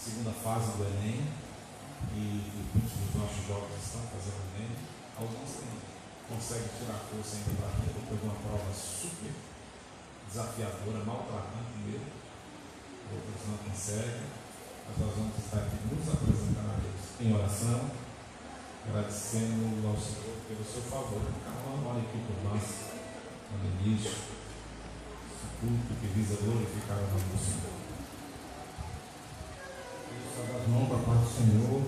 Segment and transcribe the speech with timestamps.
[0.00, 1.28] segunda fase do Enem,
[2.16, 2.24] e
[2.72, 4.72] muitos dos nossos jovens estão fazendo o Enem,
[5.12, 5.76] alguns têm,
[6.24, 9.32] conseguem tirar força ainda para mim, depois de uma prova super
[10.24, 12.16] desafiadora, maltratante mesmo,
[13.12, 14.24] outros não conseguem,
[14.88, 17.80] mas nós vamos estar aqui nos apresentando a Deus em oração,
[18.88, 21.20] agradecendo ao Senhor pelo seu favor.
[21.44, 22.64] Cada um aqui por nós,
[23.52, 24.16] no início,
[25.60, 27.89] culto que visa glorificar o nome do Senhor
[30.46, 31.82] das mãos para a paz do Senhor.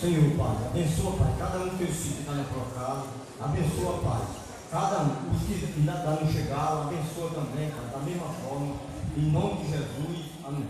[0.00, 3.06] Senhor, Pai, abençoa, Pai, cada um dos teus filhos que está na tua casa.
[3.40, 4.22] Abençoa, Pai,
[4.70, 8.74] cada um, os que ainda não chegaram, abençoa também, Pai, da mesma forma.
[9.16, 10.26] Em nome de Jesus.
[10.44, 10.66] Amém.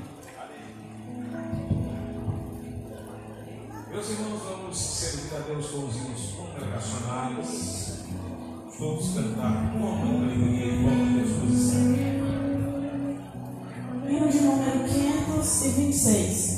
[3.91, 8.05] Meus irmãos, vamos servir a Deus com os hinos congregacionais.
[8.79, 11.81] Vamos cantar com alegria e com disposição.
[14.07, 16.56] Hino de número 526.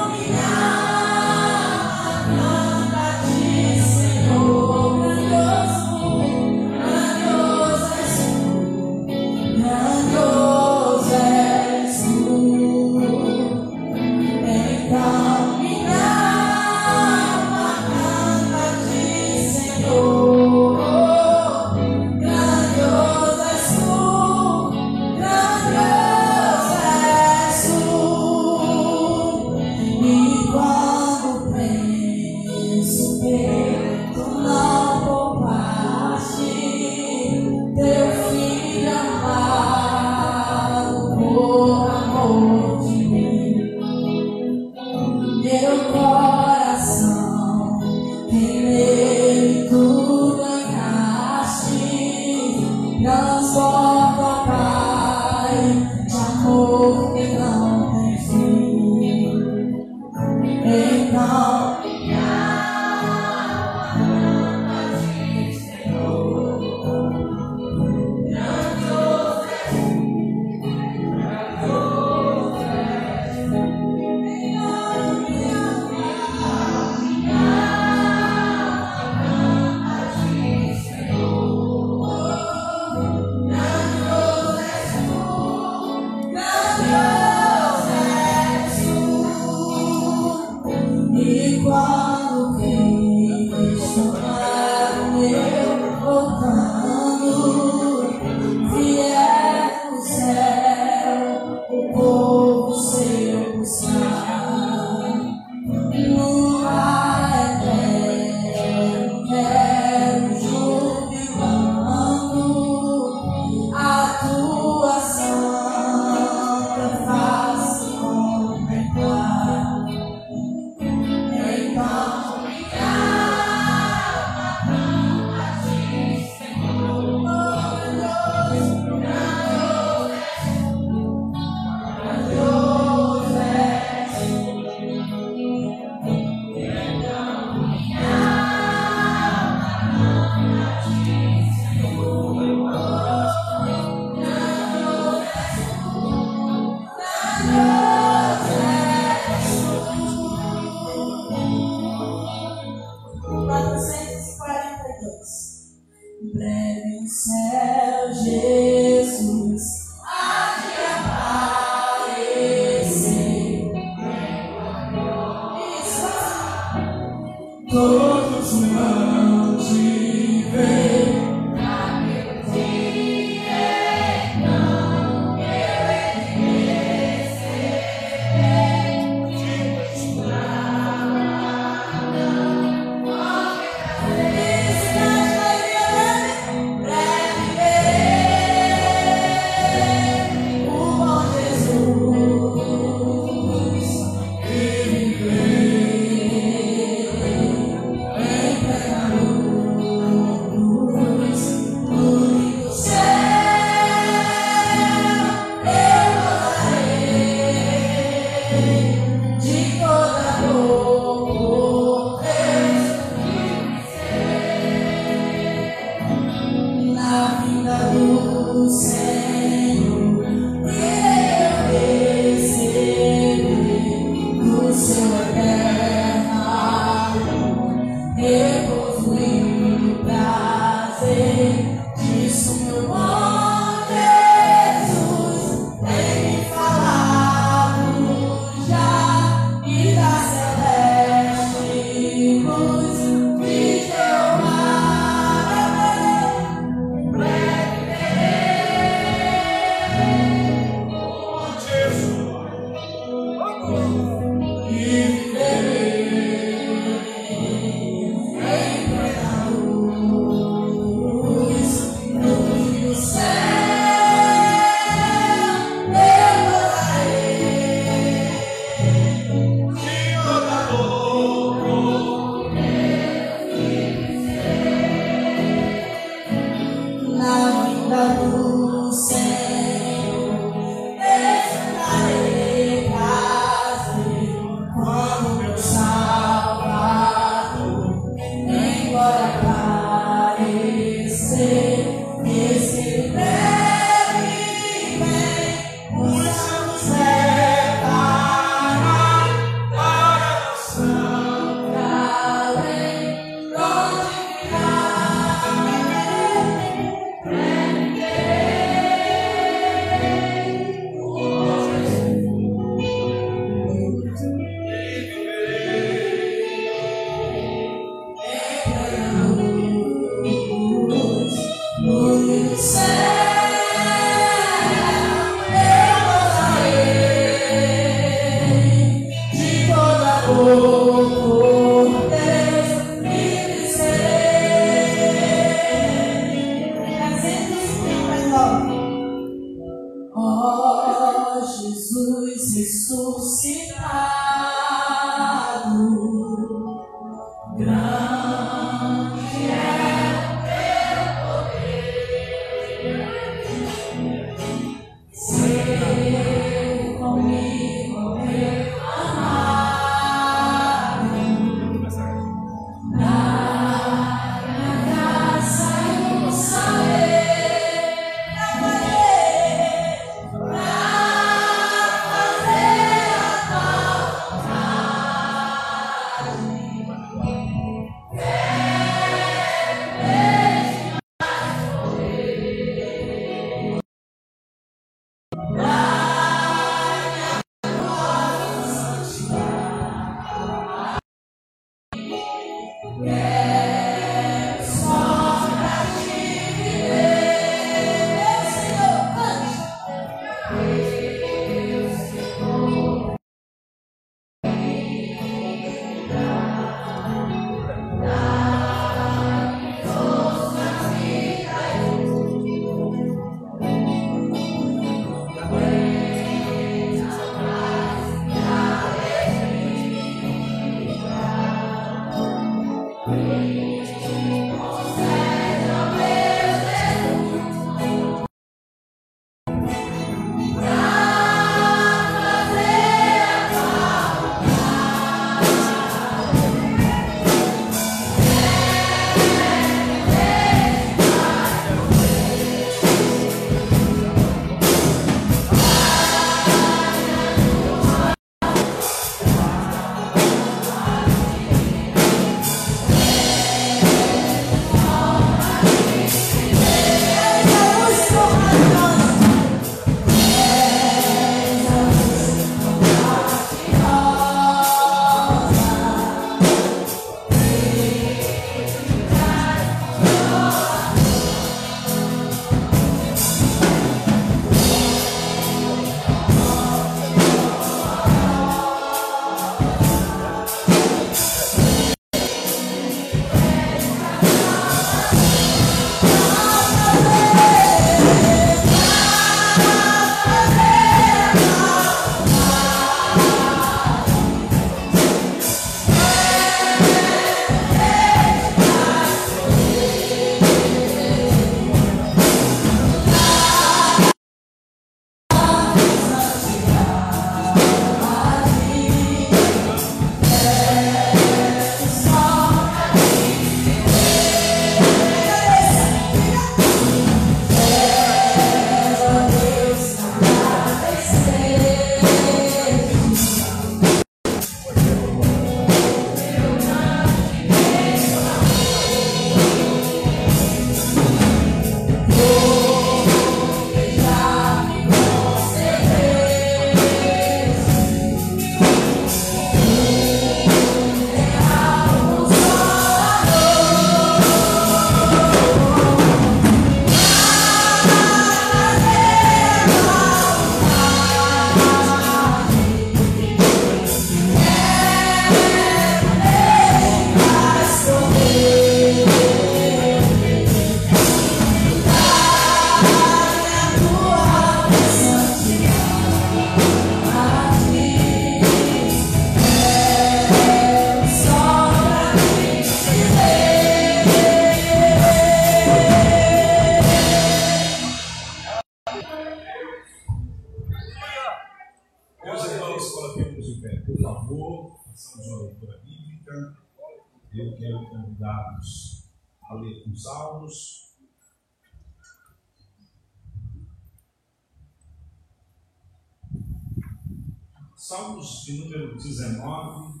[599.06, 600.00] 19,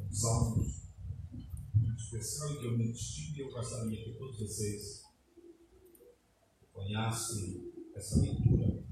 [0.00, 0.82] um Salmos
[1.72, 5.04] muito especial e que eu me estive e eu gostaria que todos vocês
[6.72, 8.82] conhecem essa leitura.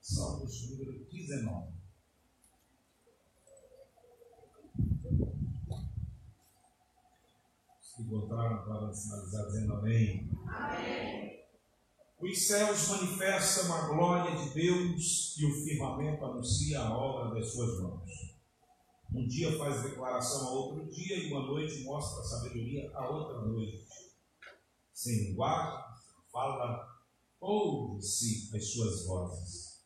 [0.00, 1.72] Salmos número 19.
[7.80, 11.25] Os que encontraram podem sinalizar dizendo amém.
[12.26, 17.80] Os céus manifestam a glória de Deus e o firmamento anuncia a obra das suas
[17.80, 18.10] mãos.
[19.14, 23.42] Um dia faz declaração a outro dia e uma noite mostra a sabedoria a outra
[23.42, 23.86] noite.
[24.92, 25.84] Sem linguagem,
[26.32, 26.84] fala,
[27.40, 29.84] ouve-se as suas vozes.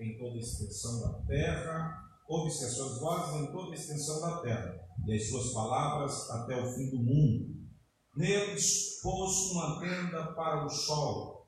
[0.00, 4.40] Em toda a extensão da terra, ouve-se as suas vozes em toda a extensão da
[4.40, 7.54] terra, e as suas palavras até o fim do mundo.
[8.16, 11.41] Neles pôs uma tenda para o sol,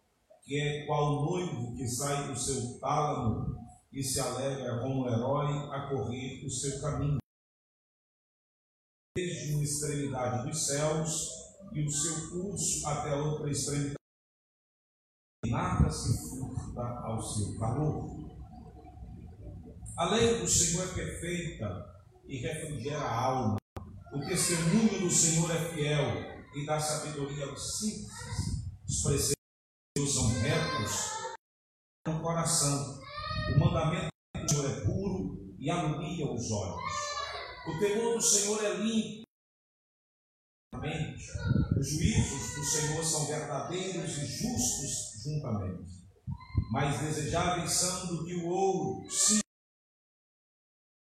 [0.44, 3.56] que é qual noivo que sai do seu tálamo
[3.90, 7.18] e se alegra como herói a correr o seu caminho.
[9.16, 11.28] Desde uma extremidade dos céus
[11.72, 13.94] e o seu curso até a outra extremidade,
[15.46, 18.24] nada se furta ao seu calor.
[19.96, 23.56] A lei do Senhor é perfeita e refrigera a alma.
[24.12, 26.04] O testemunho do Senhor é fiel
[26.54, 28.10] e dá sabedoria aos simples.
[28.88, 29.02] Os
[30.06, 31.14] são retos
[32.06, 33.00] no coração.
[33.54, 36.82] O mandamento do Senhor é puro e alumia os olhos.
[37.66, 39.25] O temor do Senhor é limpo.
[41.78, 46.04] Os juízos do Senhor são verdadeiros e justos juntamente.
[46.70, 49.40] Mais desejáveis são do que o ouro, sim,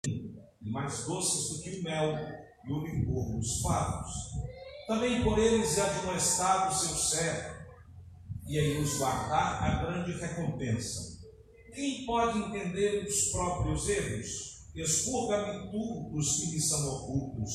[0.06, 2.16] e mais doces do que o mel
[2.68, 4.12] e o licor dos favos.
[4.88, 7.55] Também por eles é admoestado o seu servo,
[8.48, 11.20] e em os guardar a grande recompensa.
[11.74, 14.56] Quem pode entender os próprios erros?
[14.76, 17.54] Expurga-me tu dos que me são ocultos.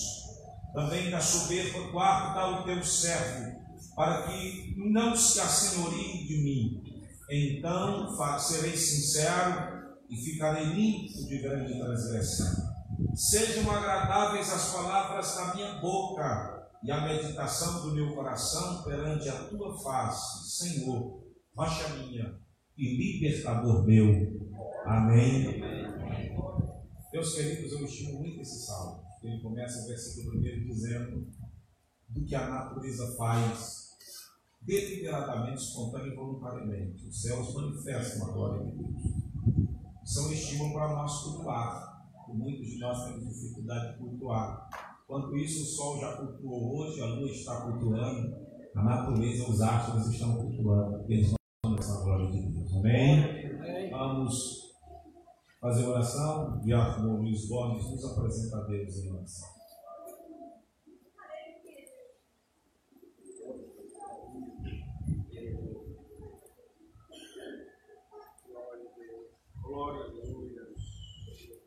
[0.74, 3.60] Também da soberba guarda o teu servo,
[3.94, 6.82] para que não se assenhorie de mim.
[7.30, 12.70] Então serei sincero e ficarei limpo de grande transgressão.
[13.14, 19.44] Sejam agradáveis as palavras da minha boca e a meditação do meu coração perante a
[19.44, 21.22] tua face, Senhor,
[21.54, 22.38] rocha minha
[22.76, 24.50] e libertador meu.
[24.86, 25.60] Amém.
[27.12, 29.02] Meus queridos, eu estimo muito esse salmo.
[29.22, 31.26] Ele começa o versículo 1 dizendo
[32.08, 33.90] do que a natureza faz
[34.62, 37.06] deliberadamente, espontâneo e voluntariamente.
[37.06, 39.02] Os céus manifestam a glória de Deus.
[40.04, 41.90] São estímulo para nós cultuar
[42.34, 44.68] muitos de nós temos dificuldade de cultuar.
[45.10, 48.32] Enquanto isso, o Sol já cultuou hoje, a Lua está cultuando,
[48.76, 52.72] a natureza, os astros estão cultuando, eles vão essa glória de Deus.
[52.76, 53.90] Amém?
[53.90, 54.70] Vamos
[55.60, 56.60] fazer oração.
[56.60, 59.59] Diácono Luiz Gomes nos apresenta a Deus em oração.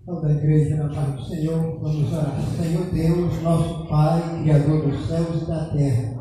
[0.06, 2.36] Toda a igreja na paz do Senhor, vamos orar.
[2.62, 6.14] Senhor Deus, nosso Pai, Criador dos céus e da terra.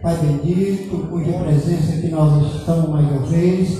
[0.00, 3.78] Pai bendito, cuja presença que nós estamos mais uma vez,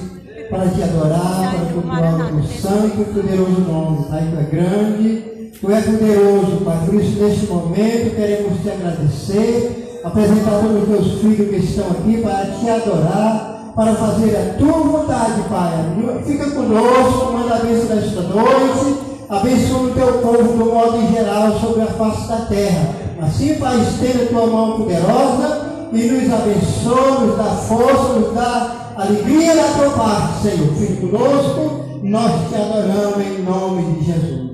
[0.51, 4.05] para te adorar, para cultuar o santo e poderoso nome.
[4.11, 6.85] Pai, tu é grande, tu é poderoso, Pai.
[6.85, 12.21] Por isso, neste momento, queremos te agradecer, apresentar todos os teus filhos que estão aqui
[12.21, 16.23] para te adorar, para fazer a tua vontade, Pai.
[16.27, 18.96] Fica conosco, manda a bênção nesta noite
[19.29, 22.95] abençoa o teu povo do modo geral sobre a face da terra.
[23.23, 29.55] Assim, Pai, estenda tua mão poderosa e nos abençoa, nos dá força, nos dá alegria
[29.55, 30.75] da tua parte, Senhor.
[30.75, 34.47] Fique conosco, nós te adoramos em nome de Jesus.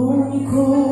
[0.00, 0.89] único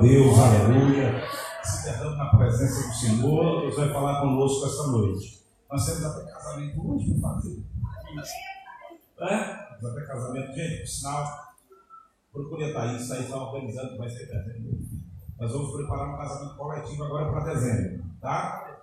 [0.00, 0.38] Deus.
[0.38, 1.22] Aleluia.
[1.62, 3.60] Se derrame na presença do Senhor.
[3.62, 5.44] Deus vai falar conosco esta noite.
[5.70, 7.64] Nós temos até casamento hoje para fazer.
[9.20, 9.34] É?
[9.34, 10.52] Até casamento.
[10.54, 11.26] Gente, por sinal,
[12.32, 13.08] procure a Thaís.
[13.08, 14.78] Thaís está organizando que vai ser dezembro.
[15.38, 18.04] Nós vamos preparar um casamento coletivo agora para dezembro.
[18.20, 18.78] Tá?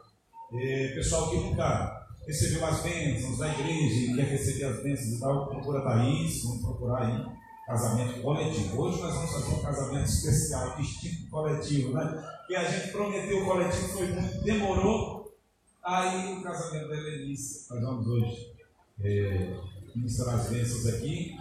[0.51, 5.47] E, pessoal que nunca recebeu as bênçãos da igreja quer receber as bênçãos e tal,
[5.47, 6.43] procura a Thaís.
[6.43, 7.25] Vamos procurar aí
[7.65, 8.81] casamento coletivo.
[8.81, 12.23] Hoje nós vamos fazer um casamento especial, distinto coletivo, né?
[12.49, 15.35] E a gente prometeu o coletivo, foi muito, demorou.
[15.83, 18.51] Aí o casamento da Helenice, nós vamos hoje
[19.01, 19.55] é,
[19.95, 21.37] ministrar as bênçãos aqui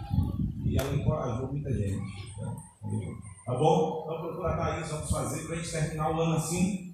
[0.65, 1.95] e ela encorajou muita gente.
[1.95, 2.55] né?
[3.45, 4.01] Tá bom?
[4.03, 6.91] Então procura a Thaís, vamos fazer para a gente terminar o ano assim,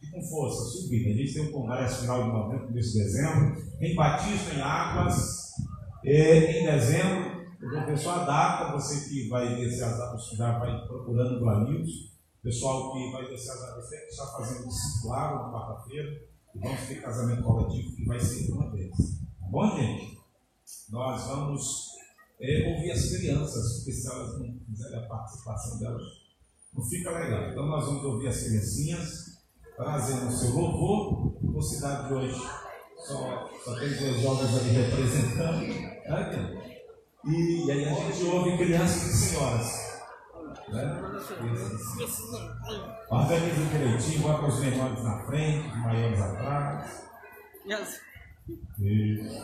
[0.00, 1.08] e com força, subindo.
[1.08, 5.54] A gente tem um congresso final de novembro, começo de dezembro, em Batista, em Águas,
[6.04, 7.27] é, em dezembro.
[7.60, 11.48] Eu vou só a data, você que vai descer as datas, já vai procurando do
[11.48, 12.16] Amigos.
[12.40, 16.22] Pessoal que vai descer as datas, está fazendo discipulado na quarta-feira.
[16.54, 18.96] E vamos ter casamento coletivo que vai ser uma vez.
[19.40, 20.18] Tá bom, gente?
[20.90, 21.88] Nós vamos
[22.40, 26.02] é, ouvir as crianças, porque se elas não fizerem a participação delas,
[26.72, 27.50] não fica legal.
[27.50, 29.42] Então nós vamos ouvir as criancinhas,
[29.76, 31.32] trazendo o seu louvor.
[31.38, 32.40] Por cidade de hoje,
[32.98, 35.66] só, só tem dois jovens ali representando.
[35.66, 36.57] Né?
[37.24, 39.88] E, e aí a gente ouve crianças e senhoras.
[40.68, 41.02] Né?
[43.10, 47.08] Organiza direitinho, bota os menores na frente, os maiores atrás.
[48.78, 49.38] Isso.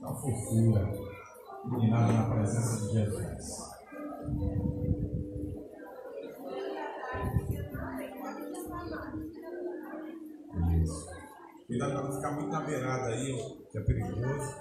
[0.00, 0.92] Uma fofura.
[1.64, 3.74] Iluminada na presença de Jesus.
[10.82, 11.13] Isso.
[11.74, 13.34] Cuidado para não ficar muito na beirada aí,
[13.68, 14.54] que é perigoso.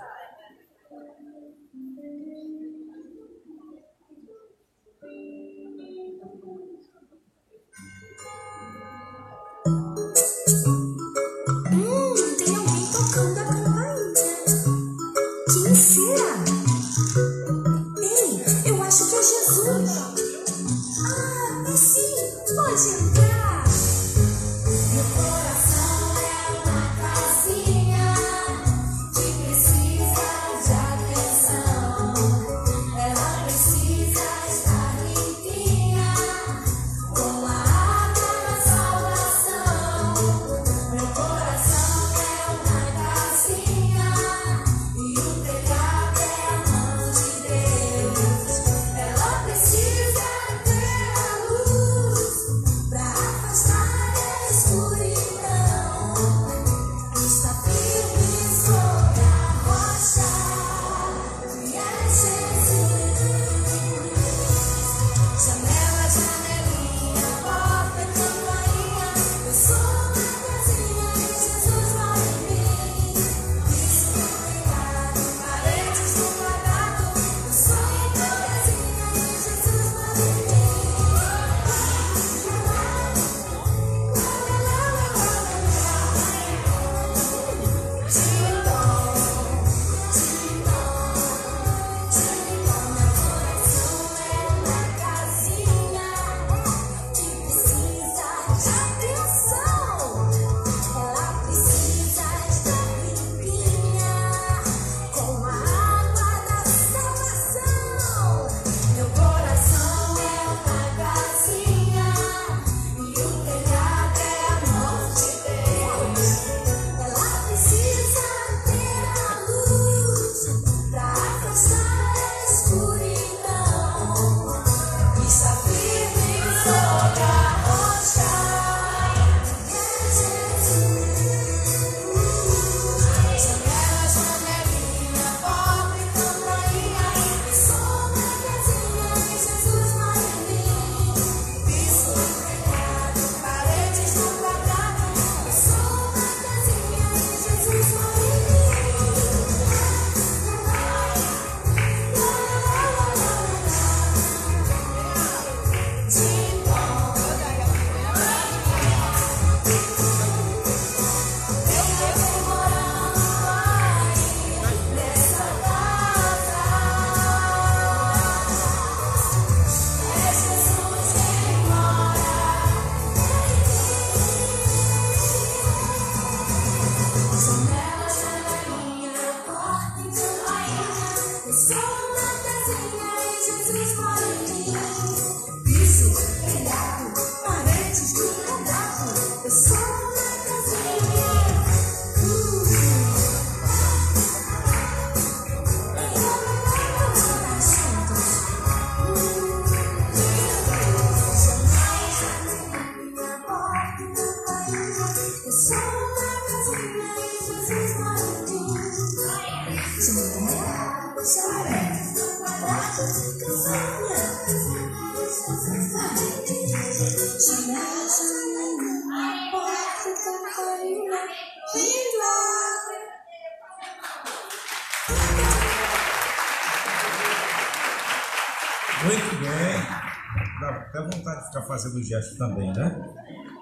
[231.99, 233.13] De ficar fazendo o gesto também, né?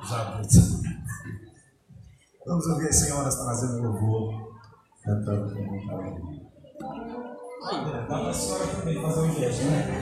[0.04, 0.82] Os adultos.
[2.46, 4.60] Vamos ouvir as senhoras trazendo louvor,
[5.04, 6.42] cantando com vontade.
[7.92, 10.02] Dá para a senhora também fazer o gesto, né?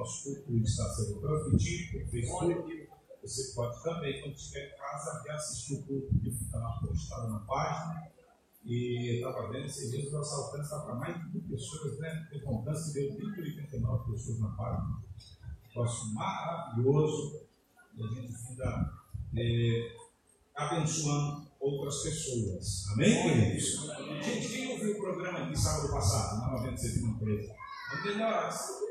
[0.00, 2.88] Nosso culto está sendo transmitido pelo Facebook.
[3.22, 7.30] Você pode também, quando estiver em casa, ver assistir o culto que fica lá postado
[7.30, 8.10] na página.
[8.64, 12.28] E estava vendo esses dias o nosso alcance está para mais de mil pessoas, né?
[12.30, 15.02] Teve um alcance que deu 1.089 pessoas na página.
[15.76, 17.42] Nosso maravilhoso.
[17.94, 19.02] E a gente fica
[19.36, 19.96] é,
[20.54, 22.88] abençoando outras pessoas.
[22.94, 23.86] Amém, queridos?
[24.24, 27.48] Gente, quem ouviu o programa aqui sábado passado, na 973?
[27.90, 28.48] Vamos melhorar.
[28.48, 28.89] Tá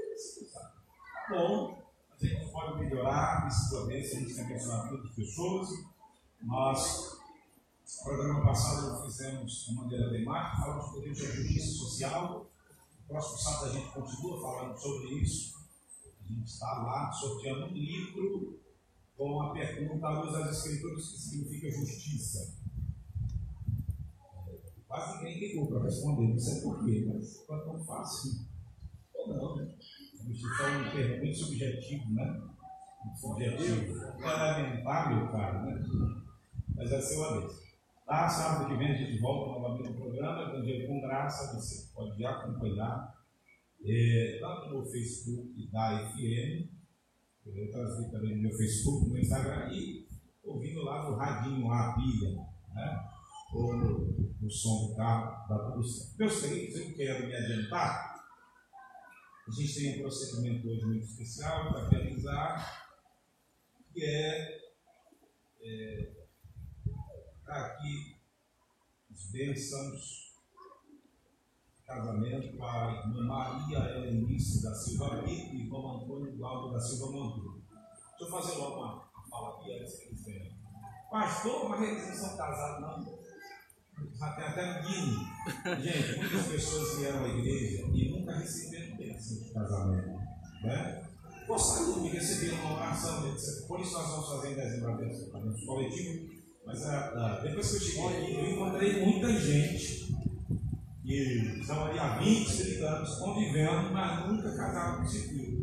[1.29, 5.69] bom, a gente pode melhorar, principalmente, a gente tem abençoado muitas pessoas.
[6.41, 7.17] Nós,
[7.97, 12.49] no programa passado, fizemos de maneira temática, falamos sobre a justiça social.
[13.01, 15.59] No próximo sábado a gente continua falando sobre isso.
[16.23, 18.59] A gente está lá sorteando um livro
[19.17, 22.55] com a pergunta à luz das Escrituras que significa justiça.
[24.87, 28.47] Quase ninguém ligou para responder, não sei porquê, mas é tão fácil.
[29.13, 29.75] Ou não, né?
[30.29, 32.41] Justiça é um termo muito subjetivo, né?
[33.19, 33.97] Subjetivo.
[33.97, 35.83] É lamentável, cara, né?
[36.75, 37.69] Mas é seu vez.
[38.05, 42.25] Tá, sábado que vem a gente volta novamente no programa, Evangelho com Graça, você pode
[42.25, 43.13] acompanhar,
[43.85, 46.69] é, tanto no Facebook da FM,
[47.45, 50.07] eu transmito também no meu Facebook, no meu Instagram, e
[50.43, 52.29] ouvindo lá no radinho, lá, a pilha,
[52.73, 53.09] né?
[53.53, 56.17] ou no, no som do carro, tudo certo.
[56.17, 58.18] Meus queridos, eu quero me adiantar.
[59.49, 62.87] A gente tem um procedimento hoje muito especial para realizar,
[63.91, 64.59] que é,
[65.63, 66.13] é
[67.47, 68.15] aqui
[69.09, 70.35] os bênçãos
[71.83, 77.11] casamento para a irmã Maria Helenice da Silva Brito e irmão Antônio Glauco da Silva
[77.11, 77.63] Monteiro.
[77.71, 80.53] Deixa eu fazer logo uma, uma fala aqui antes que eles venham.
[81.09, 83.18] Pastor, mas eles não são casados, não.
[84.19, 85.83] Até no Guine.
[85.83, 90.19] Gente, muitas pessoas vieram à igreja e nunca receberam bênção de casamento.
[90.63, 91.03] Né?
[91.47, 93.67] Gostariam de receber uma oração, etc.
[93.67, 95.29] Por isso nós vamos fazer em dezembro a bênção
[95.65, 96.29] coletivo.
[96.65, 100.13] Mas ah, depois que eu cheguei aqui, eu encontrei muita gente
[101.01, 105.59] que estão ali há 20, 30 anos convivendo, mas nunca casaram com civil.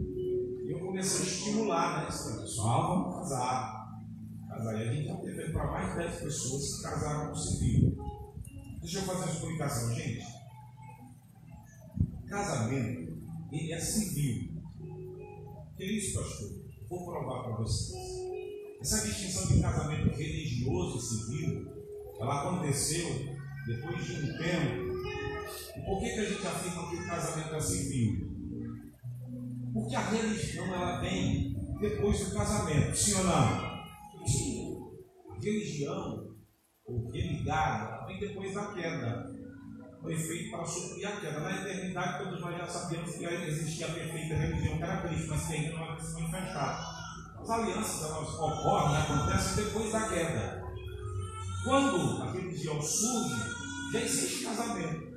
[0.64, 2.06] E eu comecei a estimular, né?
[2.06, 3.76] Pessoal, vamos casar.
[4.50, 8.05] E a gente está teve para mais de 10 pessoas que casaram com civil.
[8.86, 10.24] Deixa eu fazer uma explicação, gente.
[12.28, 13.18] Casamento,
[13.50, 14.62] ele é civil.
[15.76, 16.52] Que é isso, pastor?
[16.88, 18.00] Vou provar para vocês.
[18.80, 21.66] Essa distinção de casamento religioso e civil,
[22.20, 23.08] ela aconteceu
[23.66, 24.94] depois de um tempo.
[25.76, 28.30] E por que, que a gente afirma que o casamento é civil?
[29.72, 33.32] Porque a religião ela vem depois do casamento, sim ou não?
[33.32, 33.84] A
[35.42, 36.35] religião,
[36.86, 39.34] ou religada, ela vem depois da queda.
[40.00, 41.40] Foi feito para suprir a queda.
[41.40, 45.46] Na eternidade, todos nós já sabemos que existia a perfeita religião que era Cristo, mas
[45.46, 46.96] que ainda não havia se manifestado.
[47.40, 50.64] As alianças elas ocorrem, acontecem depois da queda.
[51.64, 53.34] Quando a religião surge,
[53.92, 55.16] já existe casamento.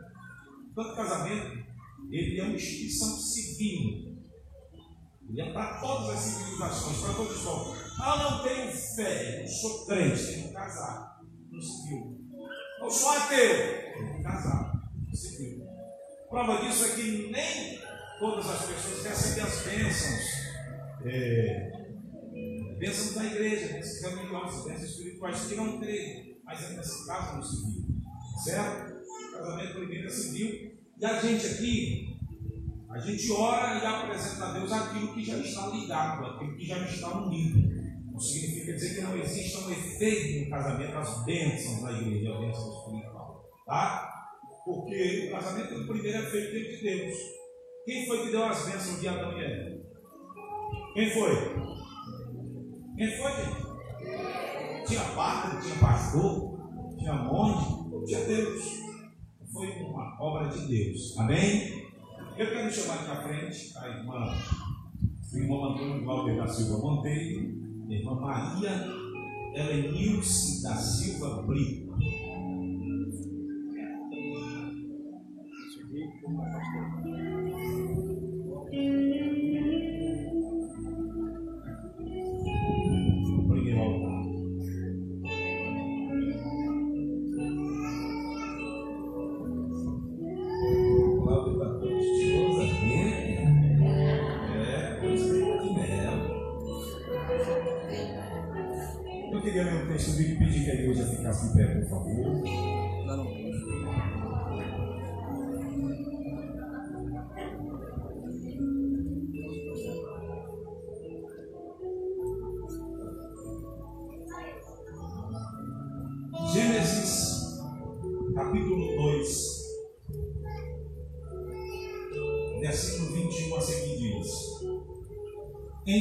[0.75, 1.65] Tanto casamento,
[2.09, 4.17] ele é uma instituição civil.
[5.29, 7.77] Ele é para todas as civilizações, para todos os povos.
[7.99, 11.08] Ah, não tenho fé, eu sou crente, tenho que casar.
[11.51, 12.17] No civil.
[12.81, 14.71] Eu sou ateu, tenho que casar.
[15.07, 15.65] No civil.
[16.29, 17.79] Prova disso é que nem
[18.19, 20.39] todas as pessoas recebem as bênçãos.
[21.05, 21.71] É,
[22.77, 27.43] bênçãos da igreja, bênçãos religiosas, bênçãos espirituais que não creem, mas é nesse caso no
[27.43, 27.85] civil.
[28.43, 28.99] Certo?
[29.01, 30.71] O casamento primeiro é civil.
[30.97, 32.19] E a gente aqui,
[32.89, 36.77] a gente ora e apresenta a Deus aquilo que já está ligado, aquilo que já
[36.79, 37.78] está unido.
[38.19, 42.41] Não significa dizer que não existe um efeito no casamento, as bênçãos da igreja, a
[42.41, 43.45] bênção espiritual.
[43.65, 44.29] Tá?
[44.65, 47.17] Porque o casamento primeiro é feito dentro de Deus.
[47.85, 49.81] Quem foi que deu as bênçãos de Adão e Eva?
[50.93, 51.33] Quem foi?
[52.97, 54.85] Quem foi, gente?
[54.85, 56.59] Tinha padre, tinha pastor,
[56.97, 58.79] tinha monge, tinha Deus.
[59.53, 61.17] Foi uma obra de Deus.
[61.17, 61.87] Amém?
[62.37, 64.37] Eu quero chamar aqui à frente a irmã,
[65.31, 67.58] o irmão Antônio Glauber da Silva Monteiro,
[67.89, 68.87] a irmã Maria
[69.53, 71.97] Helenilce da Silva Brito.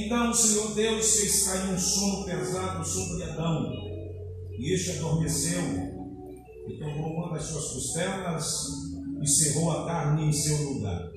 [0.09, 3.71] Então o Senhor Deus fez cair um sono pesado sobre Adão,
[4.59, 8.69] e este adormeceu, e tomou uma das suas costelas
[9.21, 11.11] e cerrou a carne em seu lugar.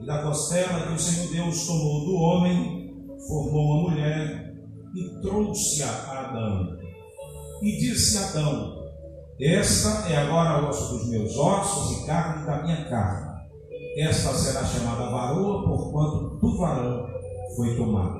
[0.00, 4.52] E da costela que o Senhor Deus tomou do homem, formou uma mulher
[4.96, 6.76] e trouxe-a a Adão.
[7.62, 8.84] E disse a Adão:
[9.38, 13.32] Esta é agora osso dos meus ossos e carne da minha carne.
[13.96, 17.14] Esta será chamada varoa, porquanto do varão
[17.54, 18.18] foi tomado.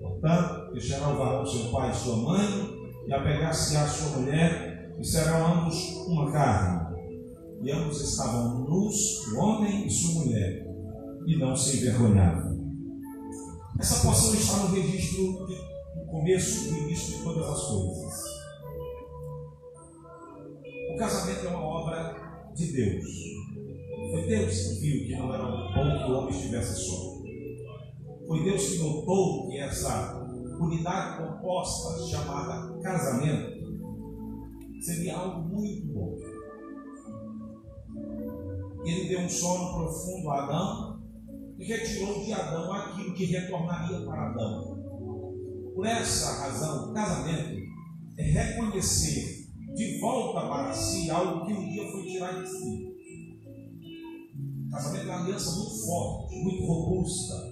[0.00, 5.46] Portanto, deixará o varão seu pai e sua mãe, e apegar-se-á sua mulher, e serão
[5.46, 5.76] ambos
[6.06, 6.90] uma carne.
[7.62, 10.66] E ambos estavam nus, o homem e sua mulher,
[11.26, 12.60] e não se envergonhavam.
[13.78, 15.54] Essa porção está no registro, de,
[15.96, 18.40] no começo do início de todas as coisas.
[20.92, 23.04] O casamento é uma obra de Deus.
[24.10, 27.19] Foi Deus que viu que não era bom que o homem estivesse só.
[28.30, 30.24] Foi Deus que notou que essa
[30.60, 33.60] unidade composta, chamada casamento,
[34.80, 36.16] seria algo muito bom.
[38.84, 41.02] Ele deu um sono profundo a Adão
[41.58, 44.78] e retirou de Adão aquilo que retornaria para Adão.
[45.74, 47.60] Por essa razão, o casamento
[48.16, 52.90] é reconhecer de volta para si algo que um dia foi tirado de si.
[54.70, 57.49] Casamento é uma aliança muito forte, muito robusta,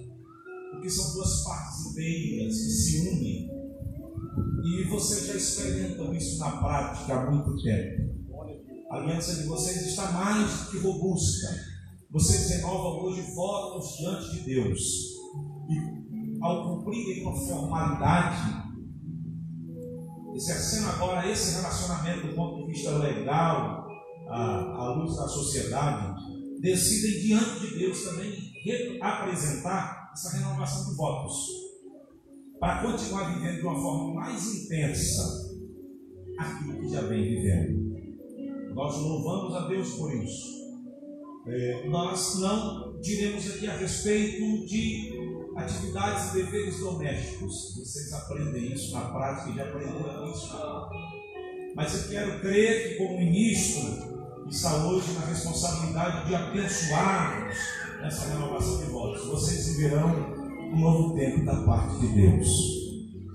[0.79, 3.49] porque são duas partes inteiras que se unem.
[4.63, 8.09] E vocês já experimentam isso na prática há muito tempo.
[8.89, 11.47] A aliança de vocês está mais que robusta.
[12.09, 14.79] Vocês renovam hoje votos diante de Deus.
[15.69, 18.63] E ao cumprirem com formalidade,
[20.33, 23.85] exercendo agora esse relacionamento do ponto de vista legal,
[24.29, 26.15] à luz da sociedade,
[26.61, 28.49] decidem diante de Deus também
[29.01, 31.47] apresentar essa renovação de votos,
[32.59, 35.49] para continuar vivendo de uma forma mais intensa
[36.37, 38.73] aquilo que já vem vivendo.
[38.73, 40.59] Nós louvamos a Deus por isso.
[41.47, 45.11] É, nós não diremos aqui a respeito de
[45.55, 47.75] atividades e deveres domésticos.
[47.77, 50.49] Vocês aprendem isso na prática e já aprenderam isso.
[51.75, 57.57] Mas eu quero crer que, como ministro, está hoje na responsabilidade de abençoar-nos
[58.01, 59.25] nessa renovação de votos.
[59.25, 60.09] Vocês viverão
[60.73, 62.47] um novo tempo da parte de Deus.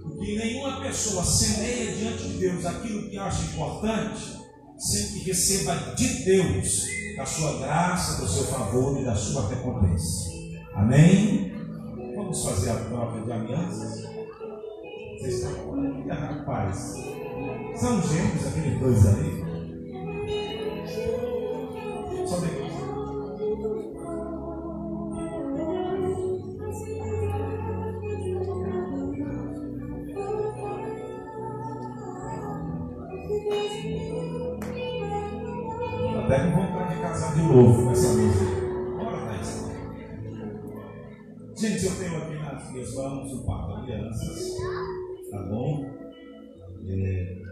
[0.03, 4.39] Porque nenhuma pessoa semeia diante de Deus aquilo que acha importante
[4.79, 6.85] sem que receba de Deus
[7.17, 10.31] da sua graça, do seu favor e da sua recompensa.
[10.75, 11.53] Amém?
[12.17, 14.03] Vamos fazer a prova de alianças?
[15.19, 16.95] Vocês estão olhando, rapaz.
[17.77, 19.45] São gêmeos aqueles dois ali.
[22.27, 22.64] Só depois.
[37.55, 38.45] Novo essa música.
[38.99, 39.71] Bora, Thaís.
[41.57, 43.45] Gente, eu tenho aqui nas minhas mãos o
[43.87, 44.55] de alianças.
[45.31, 45.85] Tá bom?
[46.87, 47.43] É,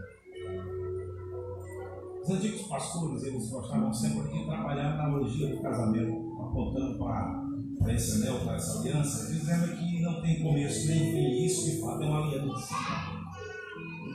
[2.21, 7.41] Os antigos pastores, eles gostavam sempre de trabalhar na analogia do casamento, apontando para,
[7.79, 11.45] para esse anel, para essa aliança, dizendo que não tem começo nem fim.
[11.45, 12.75] Isso, de fato, é uma aliança.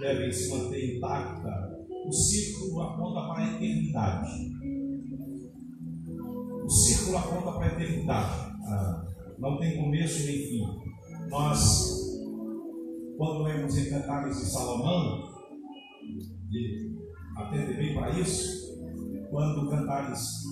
[0.01, 1.78] Deve se manter intacta.
[2.07, 4.78] O círculo aponta para a eternidade.
[6.69, 8.53] O círculo aponta para a eternidade.
[8.66, 9.07] Ah,
[9.39, 10.66] não tem começo nem fim.
[11.31, 12.21] Nós,
[13.16, 15.19] quando lemos em Cantares de Salomão,
[16.53, 16.95] e
[17.39, 18.79] atende bem para isso,
[19.31, 20.43] quando Cantares,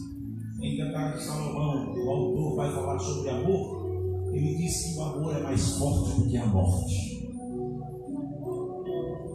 [0.63, 3.87] em Cantares de Salomão, o autor vai falar sobre amor,
[4.33, 7.29] ele diz que o amor é mais forte do que a morte.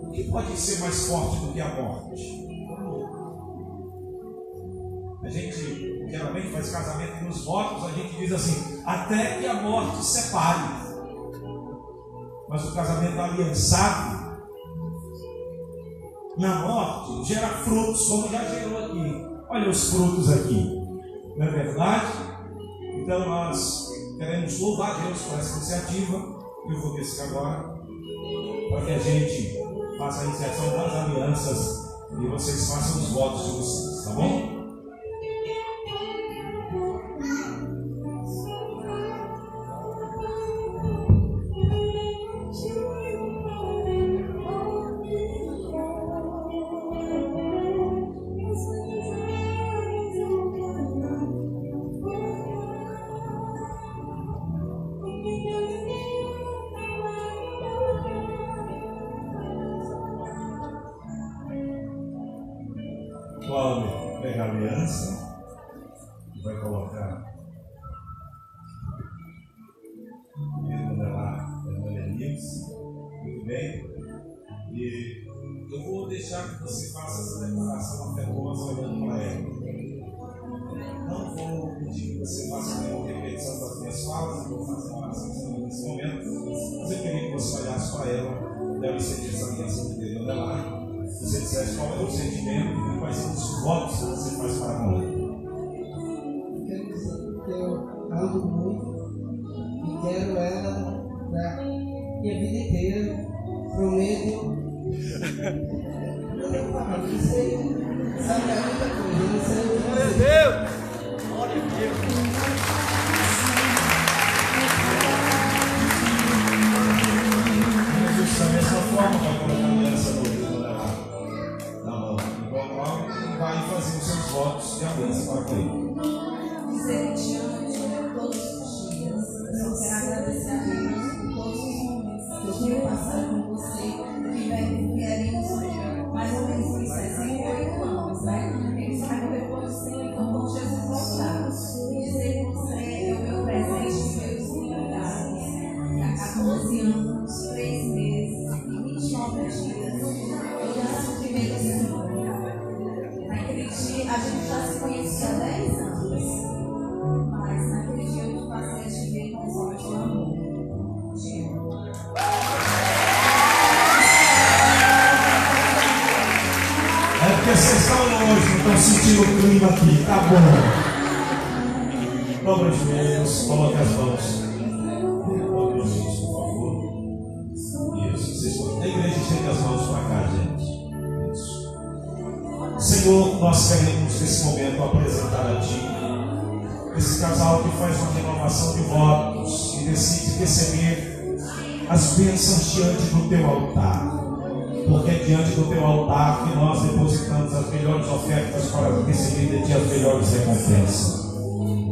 [0.02, 2.42] O que pode ser mais forte do que a morte?
[5.24, 10.04] A gente geralmente faz casamento nos votos, a gente diz assim, até que a morte
[10.04, 10.92] separe.
[12.50, 14.42] Mas o casamento aliançado,
[16.38, 19.26] na morte, gera frutos, como já gerou aqui.
[19.50, 20.82] Olha os frutos aqui.
[21.38, 22.12] Não é verdade?
[22.94, 26.42] Então nós queremos louvar Deus por essa iniciativa.
[26.70, 27.80] Eu vou descer agora,
[28.70, 29.58] para que a gente
[29.98, 34.51] faça a iniciação das alianças e vocês façam os votos de vocês, tá bom?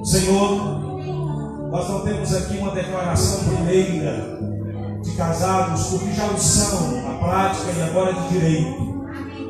[0.06, 0.80] Senhor,
[1.70, 4.40] nós não temos aqui uma declaração primeira
[5.04, 8.90] de casados, porque já o são na prática e agora de direito.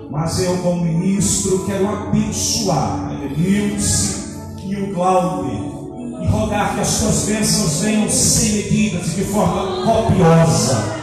[0.10, 5.70] Mas eu, como ministro, quero abençoar a Edenilce e o Glauber
[6.22, 11.00] e rogar que as suas bênçãos venham sem medidas e de forma copiosa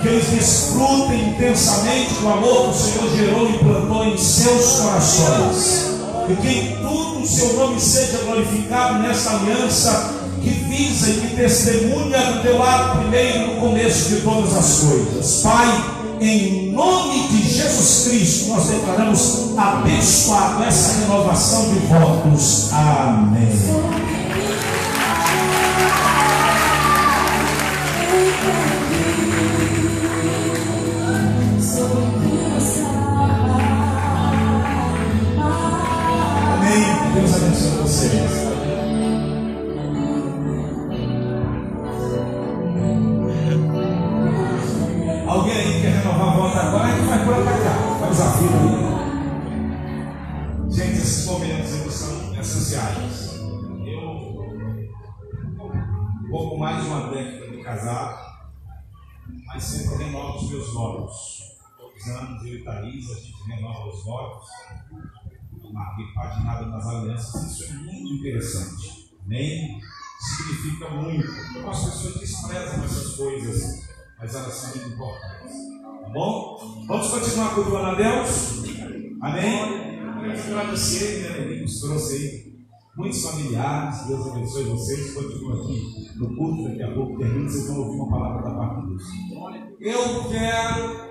[0.00, 5.89] que eles desfrutem intensamente do amor que o Senhor gerou e plantou em seus corações.
[6.30, 11.36] E que em tudo o seu nome seja glorificado nessa aliança que visa e que
[11.36, 15.42] testemunha do teu lado primeiro no começo de todas as coisas.
[15.42, 15.84] Pai,
[16.20, 22.72] em nome de Jesus Cristo, nós declaramos abençoado essa renovação de votos.
[22.72, 23.99] Amém.
[45.28, 46.86] Alguém aí quer renovar a volta agora?
[46.86, 47.52] A gente vai por cá.
[48.00, 48.58] Faz a vida.
[50.70, 53.38] Gente, esses momentos são essenciais.
[53.86, 54.02] Eu,
[56.30, 58.18] pouco mais de uma década de casado,
[59.46, 61.40] mas sempre renovo os meus votos.
[61.78, 64.48] Todos os anos eu e Thaís, a gente renova os votos
[65.70, 69.10] uma repaginada nas alianças, isso é muito interessante.
[69.24, 69.80] Amém?
[70.20, 71.26] Significa muito.
[71.56, 75.54] Algumas pessoas desprezam essas coisas, mas elas são muito importantes.
[76.02, 76.84] Tá bom?
[76.86, 78.62] Vamos continuar cultuando a Deus?
[79.22, 80.00] Amém?
[80.20, 81.38] Agradecer, né?
[81.38, 82.50] Ele nos trouxe aí
[82.96, 84.06] muitos familiares.
[84.06, 85.14] Deus abençoe vocês.
[85.14, 88.82] Continua aqui no culto, daqui a pouco termina, vocês vão ouvir uma palavra da parte
[88.82, 89.02] de Deus.
[89.80, 91.10] Eu quero.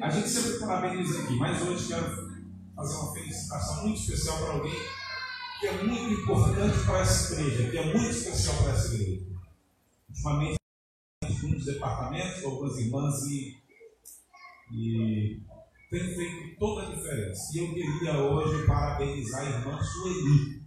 [0.00, 2.27] A gente sempre parabeniza aqui, mas hoje quero
[2.78, 4.74] fazer uma felicitação muito especial para alguém
[5.58, 9.26] que é muito importante para essa igreja, que é muito especial para essa igreja.
[10.08, 10.58] Ultimamente,
[11.44, 13.56] um dos departamentos, algumas irmãs, e,
[14.72, 15.42] e
[15.90, 17.40] tem feito toda a diferença.
[17.52, 20.62] E eu queria hoje parabenizar a irmã Sueli.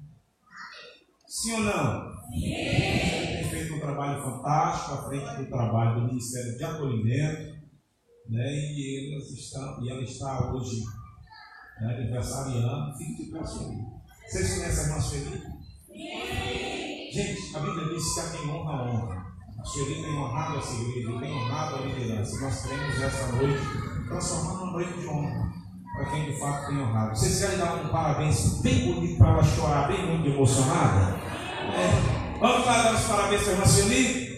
[1.25, 2.13] Sim ou não?
[2.27, 2.41] Sim.
[2.41, 7.61] Tem feito um trabalho fantástico à frente do trabalho do Ministério de Acolhimento,
[8.27, 8.53] né?
[8.73, 10.83] e, elas estão, e ela está hoje
[11.81, 13.85] né, aniversariando, fique de pé, Sueli.
[14.27, 15.43] Vocês conhecem a irmã Sueli?
[17.11, 19.25] Gente, a Bíblia diz que a quem honra, honra.
[19.59, 22.39] A Sueli tem honrado essa igreja, tem honrado a liderança.
[22.39, 23.61] Nós queremos essa noite
[24.07, 25.51] transformar numa noite de honra.
[25.93, 27.17] para quem de fato tem honrado.
[27.17, 31.19] Vocês querem dar um parabéns bem bonito para ela chorar, bem muito emocionada?
[31.73, 32.37] É.
[32.39, 34.31] Vamos lá dar os parabéns para a irmã Sueli?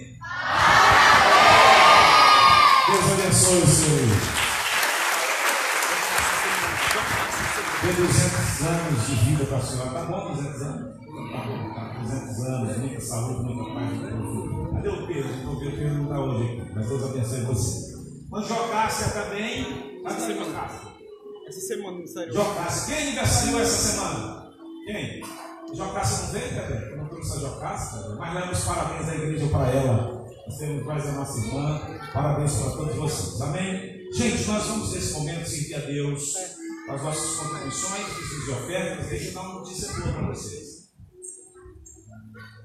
[2.87, 4.42] Deus abençoe o seu.
[7.83, 9.89] Tem 200 anos de vida para a senhora.
[9.89, 10.95] Tá bom 200 anos?
[10.95, 14.71] Tá bom, tá 200 anos, muita saúde, muita paz, muita fortuna.
[14.71, 15.35] Cadê o Pedro?
[15.43, 17.95] Não, o Pedro não está hoje aqui, mas Deus abençoe você.
[18.31, 20.01] Mas Jocássia também.
[20.01, 20.89] Cadê a Jocássia?
[21.45, 22.33] Essa semana não saiu.
[22.33, 22.95] Jocássia.
[22.95, 24.51] Quem aniversariou essa semana?
[24.85, 25.23] Quem?
[25.73, 26.93] Jocássia não veio, cadê?
[26.93, 28.15] Eu não trouxe a Jocássia, cadê?
[28.15, 30.25] mas damos parabéns à igreja para ela.
[30.47, 31.81] Nós temos mais a nossa irmã.
[32.13, 33.41] Parabéns para todos vocês.
[33.41, 33.93] Amém?
[34.13, 36.33] Gente, nós vamos nesse momento servir a Deus
[36.89, 39.07] as nossas contribuições, pedidos ofertas.
[39.07, 40.93] Deixa eu dar uma notícia boa para vocês.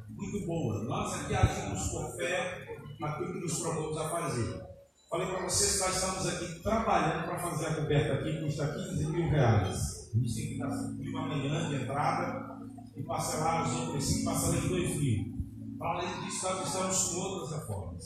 [0.09, 0.85] Muito boa.
[0.85, 2.67] Nós aqui agimos por fé
[2.99, 4.69] naquilo que nos propomos a fazer.
[5.09, 9.07] Falei para vocês que nós estamos aqui trabalhando para fazer a coberta aqui, custa 15
[9.07, 10.11] mil reais.
[10.13, 12.59] A gente tem que dar de uma manhã de entrada
[12.97, 15.39] e parcelar os outros cinco parcelas de 2 mil.
[15.81, 18.05] Além disso, nós estamos com outras reformas.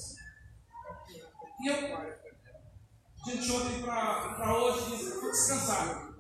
[1.61, 2.22] E eu,
[3.27, 6.13] gente, ontem para hoje, disse, eu vou descansar.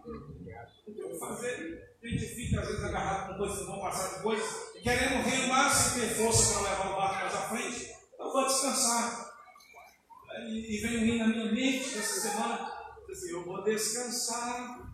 [0.86, 1.96] O que eu vou fazer?
[2.02, 4.42] A gente fica às vezes agarrado com coisas que vão passar depois,
[4.82, 7.92] querendo remar sem ter força para levar o barco mais à frente.
[8.14, 9.32] Então eu vou descansar.
[10.48, 12.72] E, e veio vir na minha mente essa semana,
[13.10, 14.92] assim, eu vou descansar,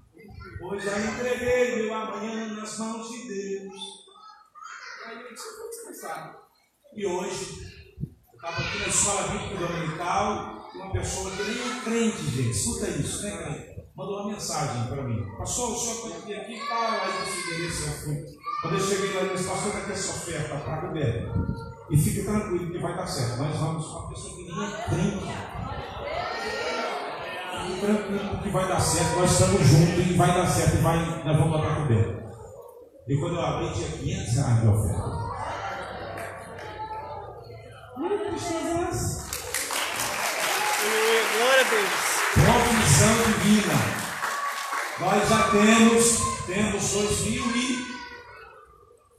[0.59, 3.75] pois já entreguei meu amanhã nas mãos de Deus.
[5.07, 6.49] Aí eu disse, eu vou descansar.
[6.95, 7.78] E hoje,
[8.39, 13.23] estava aqui na escola bíblica dominical, uma pessoa que nem é crente, gente, escuta isso,
[13.23, 13.79] né, crente?
[13.97, 15.27] Mandou uma mensagem para mim.
[15.37, 18.25] Pastor, o senhor pode aqui e tal, aí esse endereço fui.
[18.63, 21.47] Quando eu cheguei lá, ele disse, pastor, vai ter essa oferta para a governo.
[21.91, 23.39] E fique tranquilo que vai dar certo.
[23.39, 25.27] Nós vamos com uma pessoa que nem é crente.
[27.67, 29.17] Fique tranquilo que vai dar certo.
[29.19, 30.77] Nós estamos juntos e vai dar certo.
[30.77, 32.23] E vai, nós vamos botar coberto.
[33.09, 35.28] E quando eu abri, tinha 500 reais de oferta.
[37.99, 39.27] Tristeza
[41.37, 41.91] Glória a Deus.
[42.33, 43.75] Provisão divina.
[45.01, 47.89] Nós já temos, temos 2 mil e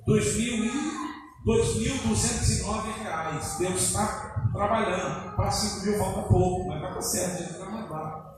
[0.05, 0.99] 2 mil e
[1.45, 3.57] 2.209 reais.
[3.59, 5.36] Deus está trabalhando.
[5.36, 8.30] Para 5 mil falta pouco, mas vai dar certo, a gente vai mandar.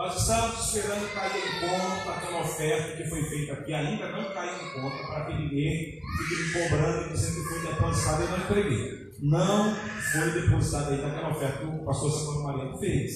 [0.00, 4.54] Nós estamos esperando cair em conta aquela oferta que foi feita aqui, ainda não caiu
[4.54, 9.10] em conta, para que ninguém fique cobrando e dizendo que foi depositado e não entreguei.
[9.20, 9.74] Não
[10.10, 13.14] foi depositado aí naquela oferta que o pastor Santoro Mariano fez.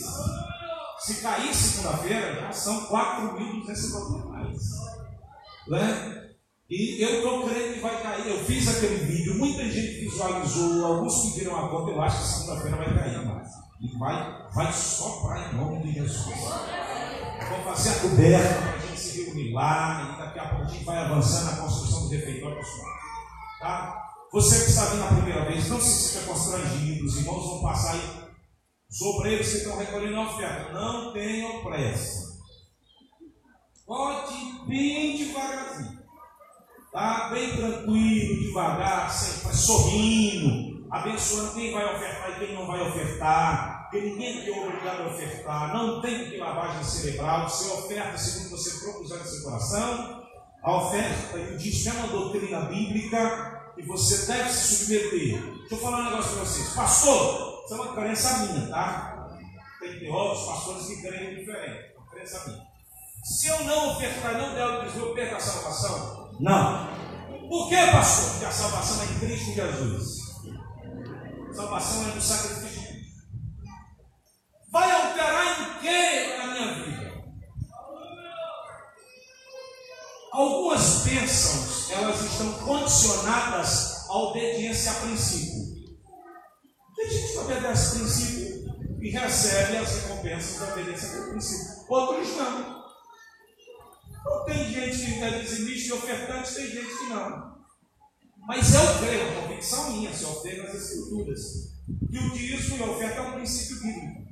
[0.98, 4.62] Se cair segunda-feira, já são 4.250 reais.
[5.66, 6.34] Né?
[6.68, 8.28] E eu estou crendo que vai cair.
[8.28, 12.76] Eu fiz aquele vídeo, muita gente visualizou, alguns pediram a conta, eu acho que segunda-feira
[12.76, 13.63] vai cair mais.
[13.80, 16.24] E vai, vai soprar em nome de Jesus.
[17.48, 20.68] Vou fazer a coberta para a gente se reunir lá, e daqui a pouco a
[20.68, 22.90] gente vai avançando na construção do refeitório pessoal.
[23.60, 24.04] Tá?
[24.32, 27.92] Você que está vindo a primeira vez, não se sinta constrangido, os irmãos vão passar
[27.92, 28.24] aí.
[28.90, 32.34] Os obreiros que estão recolhendo a oferta, não tenham pressa.
[33.86, 34.34] Pode
[34.66, 36.04] bem devagarzinho.
[36.92, 43.88] Tá bem tranquilo, devagar, sempre sorrindo, abençoando quem vai ofertar e quem não vai ofertar,
[43.90, 48.50] porque ninguém aqui é obrigado a ofertar, não tem que lavagem cerebral, você oferta segundo
[48.50, 50.24] você propuser no seu coração,
[50.62, 55.42] a oferta, e o dízimo é uma doutrina bíblica e você deve se submeter.
[55.42, 59.30] Deixa eu falar um negócio para vocês, pastor, isso é uma crença minha, tá?
[59.80, 62.62] Tem teólogos, pastores que creem diferente, é uma crença minha.
[63.24, 66.30] Se eu não ofertar, não der o dízimo, eu perco a salvação?
[66.38, 66.88] Não.
[67.48, 68.30] Por que, pastor?
[68.30, 70.13] Porque a salvação é em Cristo Jesus.
[71.54, 72.82] A salvação é no sacrifício.
[74.72, 77.24] Vai alterar em que na minha vida?
[80.32, 85.94] Algumas bênçãos, elas estão condicionadas à obediência a princípio.
[86.96, 91.84] Tem gente que obedece princípio e recebe as recompensas da obediência a princípio.
[91.88, 92.84] Outros não.
[94.24, 97.53] Não tem gente que é dizimista e ofertante, tem gente que não.
[98.46, 101.74] Mas eu creio, a convicção minha, se eu tenho nas escrituras,
[102.10, 104.24] que o dízimo e a oferta é um princípio bíblico.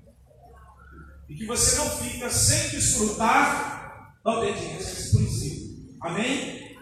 [1.28, 5.96] E que você não fica sem desfrutar da obediência a esse princípio.
[6.00, 6.76] Amém?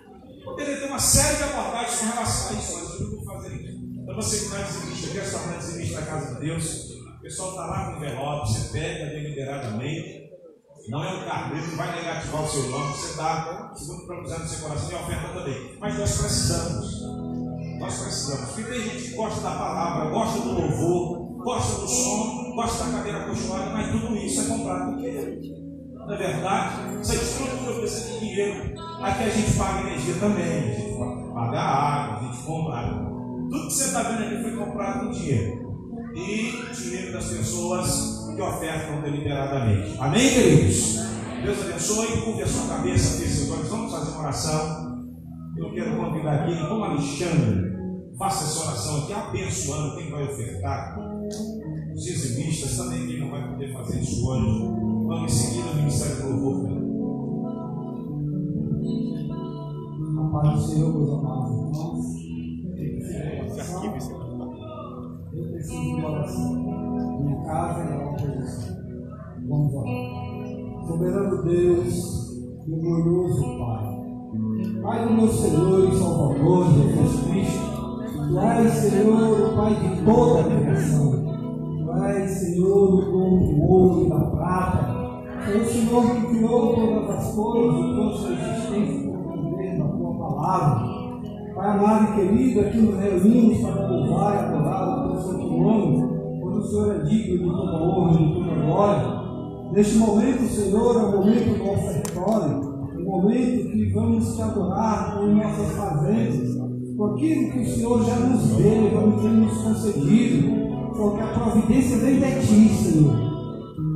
[0.44, 3.54] Poderia ter uma série de abordagens com relação a isso, mas eu não vou fazer
[3.54, 3.78] isso.
[4.02, 7.50] Então você que é dizimista, quer se tornar dizimista da casa de Deus, o pessoal
[7.50, 10.29] está lá com envelope, você pega deliberadamente.
[10.90, 14.48] Não é um carneiro que vai negativar o seu nome, você dá, segundo provisão no
[14.48, 15.76] seu coração, e oferta também.
[15.78, 17.02] Mas nós precisamos.
[17.78, 18.50] Nós precisamos.
[18.50, 22.98] Porque tem gente que gosta da palavra, gosta do louvor, gosta do som, gosta da
[22.98, 25.40] cadeira acolchoada, mas tudo isso é comprado com dinheiro.
[26.08, 28.80] Na verdade, essa estrutura precisa de dinheiro.
[29.00, 30.98] Aqui a gente paga energia também, a gente
[31.32, 33.10] paga água, a gente compra água.
[33.48, 35.70] Tudo que você está vendo aqui foi comprado com dinheiro.
[36.16, 39.96] E dinheiro das pessoas que ofertam deliberadamente.
[39.98, 41.00] Amém, queridos?
[41.42, 43.68] Deus abençoe, curve a sua cabeça, feche seus olhos.
[43.68, 44.90] Vamos fazer uma oração.
[45.56, 47.72] Eu quero convidar aqui, como Alexandre,
[48.18, 50.98] faça essa oração aqui, abençoando quem vai ofertar.
[51.94, 54.46] Os dizimistas também, quem não vai poder fazer isso hoje.
[55.06, 56.62] Vamos em seguida o Ministério do Louvor.
[56.62, 56.80] né?
[60.18, 62.20] A paz do Senhor, meus amados irmãos.
[65.32, 66.52] Eu preciso de oração.
[67.22, 68.19] Minha casa é.
[69.50, 70.86] Vamos orar.
[70.86, 72.20] Soberano Deus
[72.68, 74.00] glorioso Pai.
[74.80, 77.70] Pai do meu Senhor e Salvador, Jesus Cristo.
[78.28, 81.24] Tu és, Senhor, o Pai de toda a criação.
[81.84, 85.00] Tu és, Senhor, o dono do ouro e da prata.
[85.52, 89.84] É o Senhor que criou todas as coisas, toda a sua existência por poder da
[89.88, 91.00] tua palavra.
[91.56, 96.08] Pai amado e querido, aqui nos reunimos para louvar e adorar o teu santo nome,
[96.40, 99.19] pois o Senhor é digno de toda honra e de toda glória.
[99.72, 102.60] Neste momento, Senhor, é o momento do ofertório,
[102.98, 106.56] o momento que vamos te adorar com nossas fazendas,
[106.96, 111.26] com aquilo que o Senhor já nos deu, já nos tem nos concedido, porque a
[111.28, 113.30] providência vem de ti, Senhor.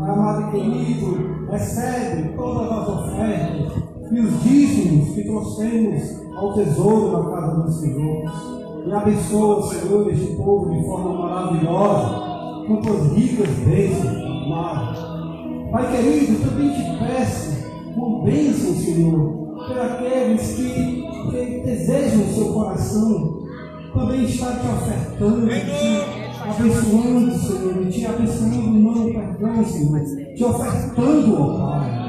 [0.01, 3.72] Amado e querido, recebe todas as ofertas
[4.12, 6.03] e os dízimos que trouxemos
[6.37, 8.22] ao tesouro da casa do Senhor.
[8.87, 15.14] E abençoa, Senhor, este povo de forma maravilhosa, com tuas ricas bênçãos, amado.
[15.75, 17.66] Pai querido, também te peço
[17.97, 23.43] uma bênção, Senhor, para aqueles que, que desejam o seu coração
[23.93, 30.01] também estar te ofertando, te abençoando, Senhor, te abençoando não perdão, Senhor,
[30.37, 32.05] te ofertando, ó Pai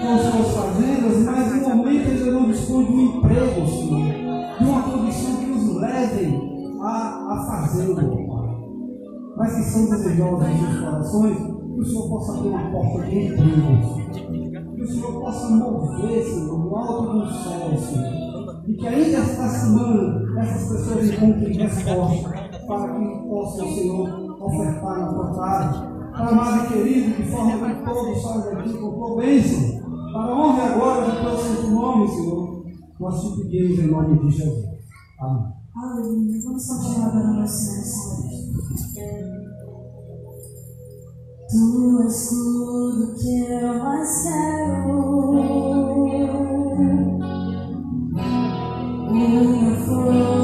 [0.00, 4.82] com suas fazendas, mas no momento ainda não dispõe de um emprego, Senhor, de uma
[4.82, 6.38] condição que os leve
[6.82, 8.56] a, a fazê-lo, ó Pai.
[9.38, 13.18] Mas que são desejosos em seus corações, que o Senhor possa abrir uma porta de
[13.18, 18.20] emprego, que o Senhor possa mover, Senhor, no alto do céu, Senhor.
[18.66, 22.28] E que ainda esta semana essas pessoas encontrem resposta
[22.66, 25.90] para que possam, Senhor, ofertar na tua casa.
[26.12, 29.80] Amado e querido, de forma que todos saiam daqui com tua bênção.
[30.12, 32.64] Para honra glória do teu santo nome, Senhor,
[32.98, 34.66] nós te pedimos em nome de Jesus.
[35.20, 35.52] Amém.
[35.76, 36.42] Aleluia.
[36.44, 39.39] Vamos continuar adorando ao Senhor.
[41.50, 45.00] Tu és tudo que eu mais quero.
[49.10, 50.39] Uma flor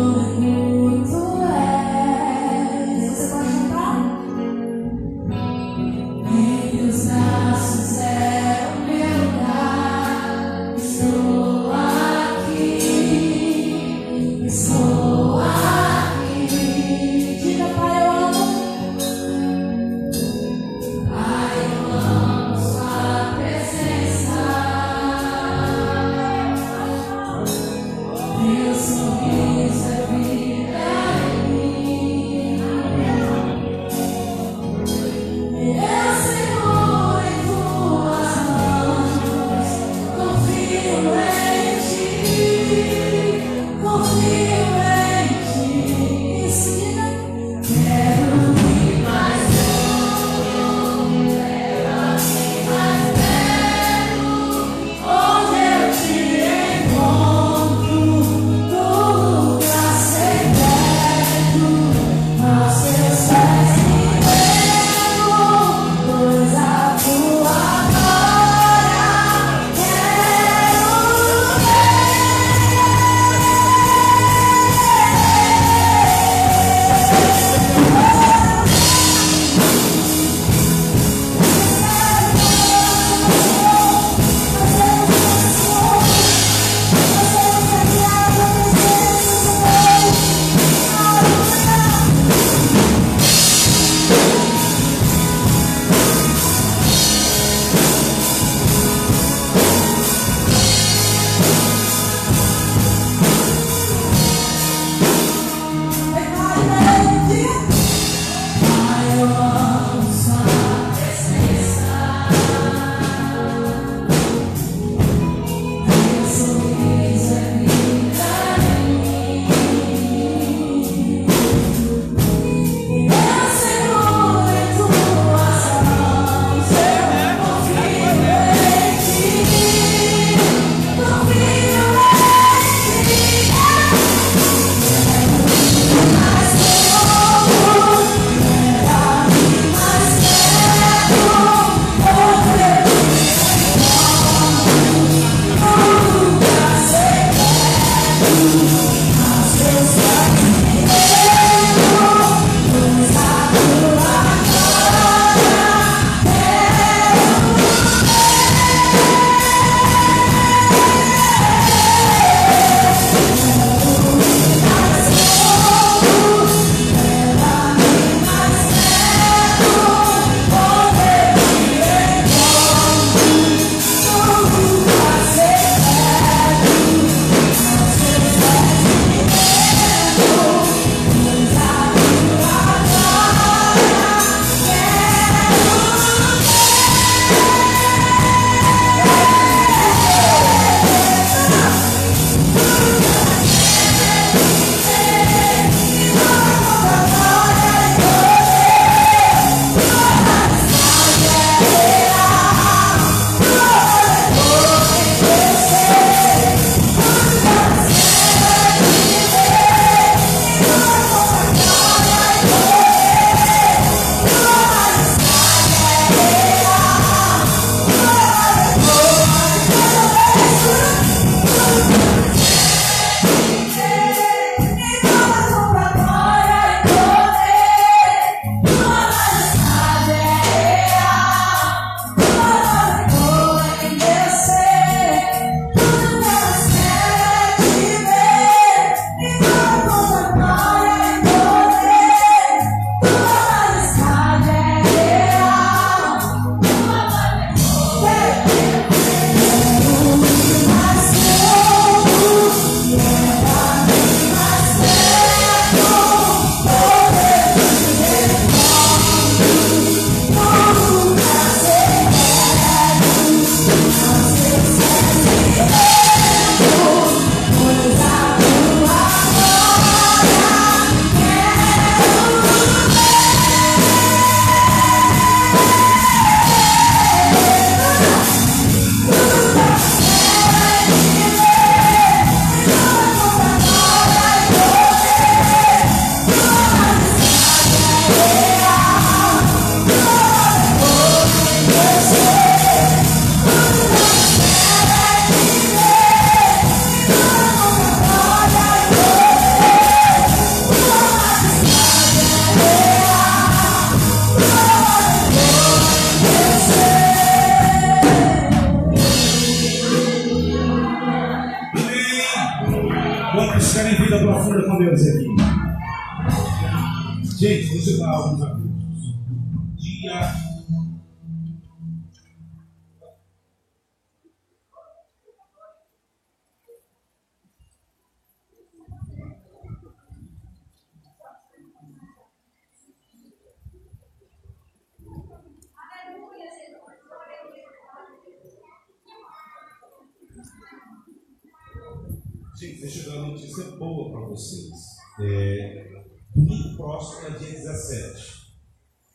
[343.36, 344.96] notícia boa para vocês.
[345.20, 346.04] É,
[346.34, 348.56] domingo próximo é dia 17.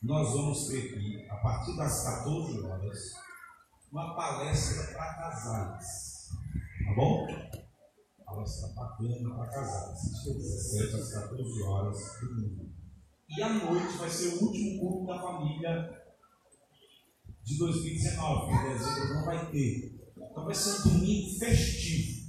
[0.00, 2.98] Nós vamos ter aqui, a partir das 14 horas,
[3.90, 6.28] uma palestra para casais.
[6.84, 7.26] Tá bom?
[8.24, 10.22] Palestra bacana para casais.
[10.22, 12.70] Dia 17 às 14 horas, domingo.
[13.28, 16.00] E à noite vai ser o último culto da família
[17.42, 18.52] de 2019.
[18.52, 20.12] Em dezembro não vai ter.
[20.16, 22.21] Então vai ser um domingo festivo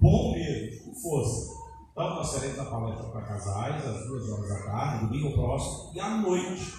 [0.00, 1.56] bom mesmo, com força.
[1.92, 6.00] Então, nós teremos a palestra para casais, às duas horas da tarde, domingo próximo, e
[6.00, 6.74] à noite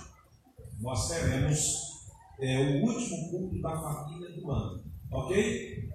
[0.80, 1.88] nós teremos
[2.40, 4.84] é, o último culto da família do ano.
[5.12, 5.90] Ok?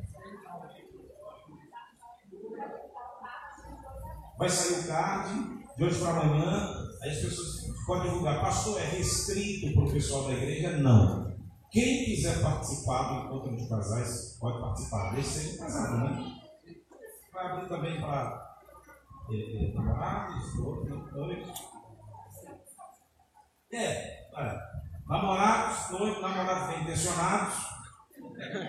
[4.38, 8.40] Vai sair o card de hoje para amanhã, as pessoas podem divulgar.
[8.40, 10.78] Pastor, é restrito para o pessoal da igreja?
[10.78, 11.32] Não.
[11.70, 16.41] Quem quiser participar do encontro de casais, pode participar, desde que seja casado, né?
[17.32, 18.56] Vai abrir também para
[19.30, 21.72] é, é, namorados, noivos.
[23.72, 24.60] É, olha,
[25.06, 27.54] namorados, noivos, namorados bem intencionados.
[28.20, 28.68] O cara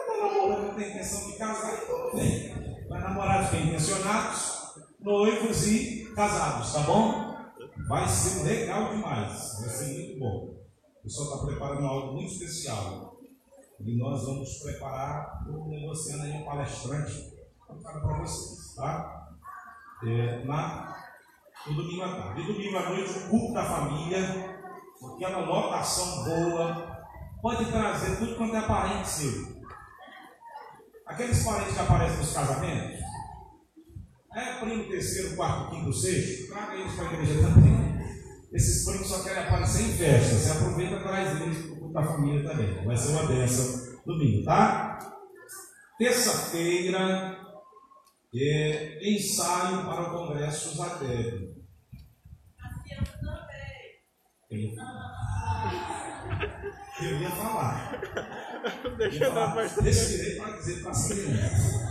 [0.00, 2.86] está namorando, não tem intenção de casar, então vem.
[2.88, 7.30] Mas namorados bem intencionados, noivos e casados, tá bom?
[7.88, 10.60] Vai ser legal demais, vai ser muito bom.
[10.98, 13.09] O pessoal está preparando algo muito especial.
[13.82, 17.32] E nós vamos preparar o negociando aí um palestrante
[17.82, 19.28] para vocês, tá?
[20.04, 20.96] É, na,
[21.66, 22.42] no domingo à tarde.
[22.42, 24.60] E domingo à noite, o culto da família,
[25.14, 27.06] aquela lotação boa,
[27.40, 29.60] pode trazer tudo quanto é parente seu.
[31.06, 33.00] Aqueles parentes que aparecem nos casamentos,
[34.34, 37.79] é primo terceiro, quarto, quinto, sexto, traga eles para a igreja também.
[38.52, 40.34] Esses primos só querem aparecer em festa.
[40.34, 42.84] Você aproveita e traz eles para da família também.
[42.84, 44.98] Vai ser uma benção domingo, tá?
[45.98, 47.36] Terça-feira,
[48.34, 51.60] é, ensaio para o Congresso Zadeb.
[54.50, 54.74] Eu
[57.02, 58.00] eu ia falar.
[58.98, 59.76] Deixa eu mais.
[59.78, 61.90] Respirei para dizer para as crianças.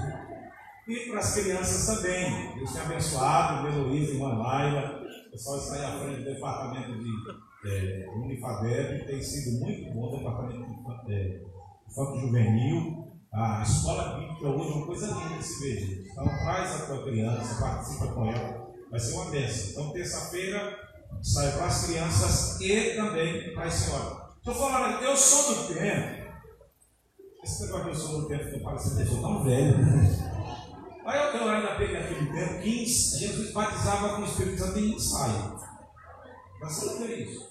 [0.88, 2.56] E para as crianças também.
[2.56, 4.99] Deus tenha abençoado, Heloísa, irmã Laila.
[5.32, 9.06] Pessoal está aí à frente do departamento de é, Unifadeb.
[9.06, 10.66] Tem sido muito bom o departamento
[11.06, 11.42] de é,
[12.20, 13.08] juvenil.
[13.32, 16.10] A escola bíblica hoje é uma coisa linda de se ver, gente.
[16.10, 18.70] Então traz a tua criança, participa com ela.
[18.90, 19.70] Vai ser uma bênção.
[19.72, 20.80] Então, terça-feira,
[21.22, 24.30] sai para as crianças e também para a senhora.
[24.38, 26.30] Estou falando, eu sou do tempo.
[27.44, 29.76] Esse negócio eu sou do tempo, eu parecendo eu sou tão velho.
[31.10, 34.94] Aí eu, eu ainda peguei aquele tempo, 15, Jesus batizava com o Espírito Santo em
[34.94, 35.60] ensaio.
[36.62, 37.50] Você não vê isso.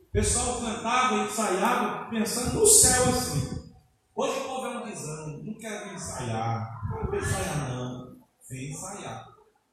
[0.00, 3.72] O pessoal cantava ensaiava pensando no céu assim.
[4.14, 8.16] Hoje o povo é um desânimo, não quer ensaiar, não quer ensaiar não,
[8.50, 9.28] vem ensaiar.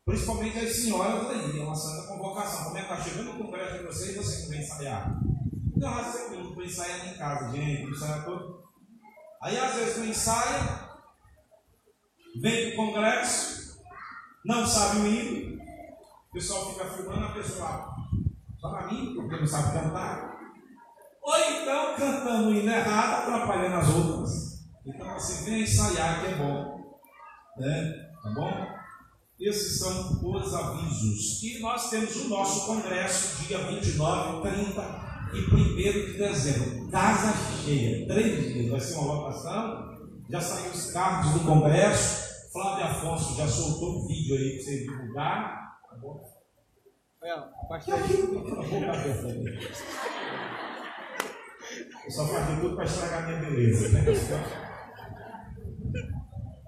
[0.05, 2.63] Principalmente as senhoras aí, é uma santa convocação.
[2.63, 5.19] Como é que está chegando no congresso de vocês e você não vem ensaiar?
[5.75, 8.63] Não, vezes eu vou ensaiar em casa, gente, ensaia todo.
[9.41, 10.88] Aí às vezes não ensaia,
[12.39, 13.79] vem para o congresso,
[14.45, 15.61] não sabe o hino,
[16.29, 17.95] o pessoal fica filmando a pessoa lá.
[18.59, 20.37] Só para mim, porque não sabe cantar.
[21.21, 24.69] Ou então cantando o hino errado, atrapalhando as outras.
[24.85, 26.79] Então assim, vem ensaiar que é bom.
[27.57, 28.09] Né?
[28.23, 28.79] Tá bom?
[29.39, 31.41] Esses são os avisos.
[31.43, 36.89] E nós temos o nosso congresso, dia 29, 30 e 1 de dezembro.
[36.89, 37.33] Casa
[37.63, 38.71] cheia, três dias.
[38.71, 39.97] Vai ser uma lotação.
[40.29, 42.28] Já saiu os cards do congresso.
[42.51, 45.79] Flávio Afonso já soltou um vídeo aí para você divulgar.
[45.87, 46.23] Tá bom?
[52.01, 53.89] Que eu só fazia tudo para estragar minha beleza.
[53.89, 54.01] Né?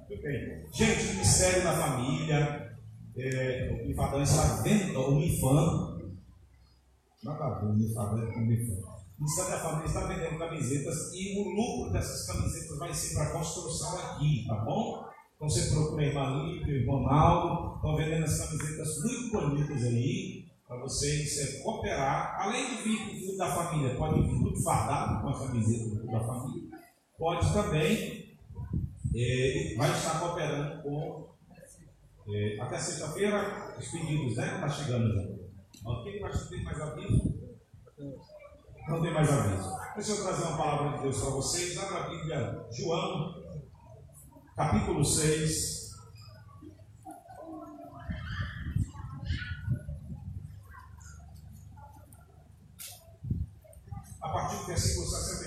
[0.08, 0.72] Muito bem.
[0.72, 2.78] Gente, o Ministério da Família,
[3.18, 6.00] é, o Mifadão está vendo, o Mifam,
[7.24, 8.92] nada a ver, o Mifadão com o Mifam.
[9.18, 13.24] O Ministério da Família está vendendo camisetas e o lucro dessas camisetas vai ser para
[13.24, 15.11] a construção aqui, tá bom?
[15.42, 20.46] Então você procura irmã Lípia, o irmão Ronaldo, estão vendendo as camisetas muito bonitas aí,
[20.68, 22.40] para vocês é, cooperar.
[22.42, 25.90] Além de vir com o filho da família, pode vir tudo fardado com a camiseta
[25.90, 26.70] do filho da família,
[27.18, 28.38] pode também,
[29.16, 31.32] é, vai estar cooperando com
[32.30, 34.46] É, até sexta-feira, os pedidos, né?
[34.54, 35.90] Está chegando já.
[35.90, 37.34] Ok, mas tem mais aviso?
[38.88, 39.70] Não tem mais aviso.
[39.96, 41.78] Deixa eu trazer uma palavra de Deus para vocês.
[41.80, 43.41] Abra a Bíblia, João,
[44.62, 45.92] capítulo 6.
[54.22, 55.41] A partir do versículo 66.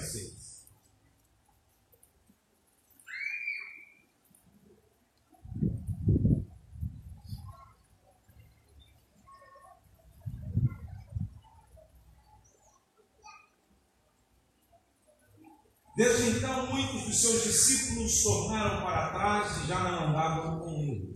[15.96, 21.14] Desde então, muitos dos seus discípulos tornaram para trás e já não andavam com ele.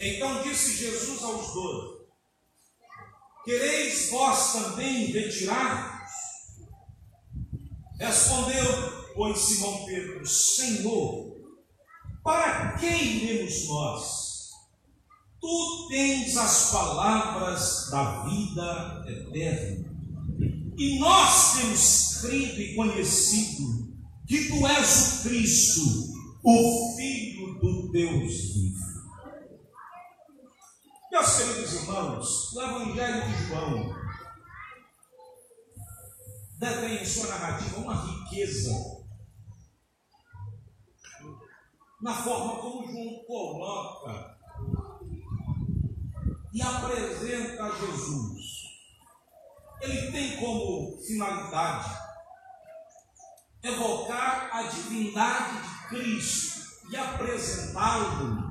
[0.00, 2.06] Então disse Jesus aos doze:
[3.44, 6.10] Quereis vós também retirar-vos?
[7.98, 11.36] Respondeu, pois, Simão Pedro: Senhor,
[12.24, 14.30] para que iremos nós?
[15.38, 19.89] Tu tens as palavras da vida eterna.
[20.80, 23.94] E nós temos crido e conhecido
[24.26, 25.82] que tu és o Cristo,
[26.42, 28.80] o Filho do Deus vivo.
[31.12, 33.94] Meus queridos irmãos, o Evangelho de João
[36.58, 38.72] detém em sua narrativa uma riqueza
[42.00, 44.38] na forma como João coloca
[46.54, 48.39] e apresenta a Jesus
[49.80, 51.90] ele tem como finalidade
[53.62, 58.50] evocar a divindade de Cristo e apresentá-lo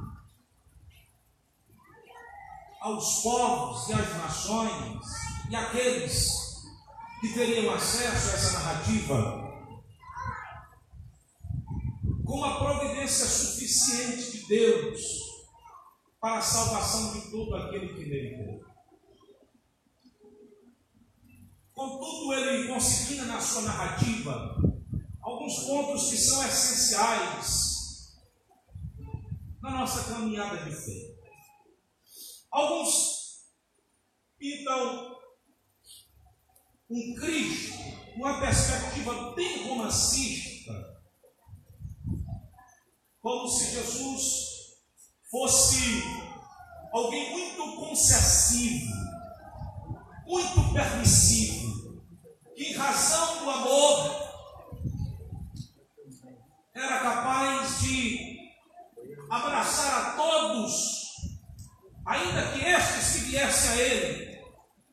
[2.81, 5.05] aos povos e às nações
[5.49, 6.31] e àqueles
[7.19, 9.49] que teriam acesso a essa narrativa
[12.25, 15.01] com a providência suficiente de Deus
[16.21, 18.68] para a salvação de todo aquele que nele crê.
[21.79, 24.53] Contudo, ele consigna na sua narrativa
[25.21, 28.17] alguns pontos que são essenciais
[29.61, 31.15] na nossa caminhada de fé.
[32.51, 33.45] Alguns
[34.37, 35.15] pintam
[36.89, 37.77] um Cristo,
[38.17, 40.73] uma perspectiva bem romancista,
[43.21, 44.49] como se Jesus
[45.31, 46.03] fosse
[46.91, 48.91] alguém muito concessivo,
[50.25, 51.58] muito permissivo,
[52.65, 54.29] em razão do amor
[56.73, 58.37] era capaz de
[59.29, 60.73] abraçar a todos,
[62.05, 64.39] ainda que estes que viessem a ele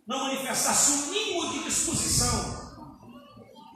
[0.06, 2.66] não manifestassem o mínimo de disposição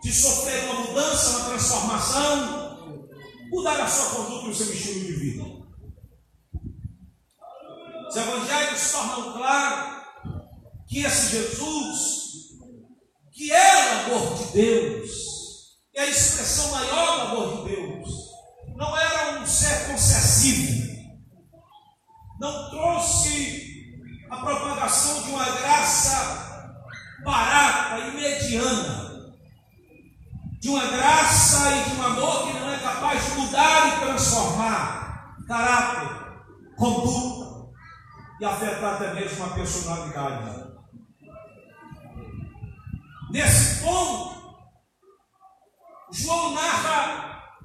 [0.02, 2.98] de sofrer uma mudança, uma transformação,
[3.50, 5.44] mudar a sua conduta e o seu estilo de vida.
[8.08, 10.04] Os evangelhos tornam claro
[10.88, 12.19] que esse Jesus,
[13.40, 15.10] que é o amor de Deus,
[15.94, 18.08] é a expressão maior do amor de Deus,
[18.76, 20.94] não era um ser concessivo,
[22.38, 23.96] não trouxe
[24.28, 26.74] a propagação de uma graça
[27.24, 29.32] barata e mediana,
[30.60, 35.34] de uma graça e de um amor que não é capaz de mudar e transformar
[35.48, 36.44] caráter,
[36.76, 37.70] conduta
[38.38, 40.69] e afetar até mesmo a personalidade.
[43.30, 44.58] Nesse ponto,
[46.10, 47.60] João narra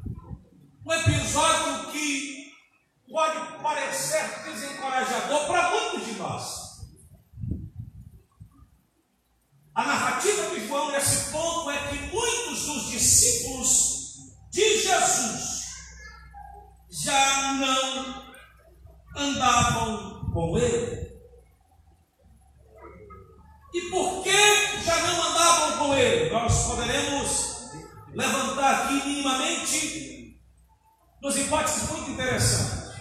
[0.85, 2.53] um episódio que
[3.09, 6.65] pode parecer desencorajador para muitos de nós.
[9.73, 14.17] A narrativa de João nesse ponto é que muitos dos discípulos
[14.51, 15.65] de Jesus
[16.91, 18.23] já não
[19.17, 21.04] andavam com ele.
[23.75, 24.31] E por que
[24.85, 26.29] já não andavam com ele?
[26.29, 27.71] Nós poderemos
[28.13, 30.39] levantar aqui minimamente
[31.19, 32.95] duas hipóteses muito interessantes.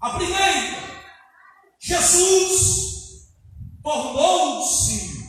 [0.00, 0.78] A primeira,
[1.78, 3.26] Jesus
[3.82, 5.26] tornou-se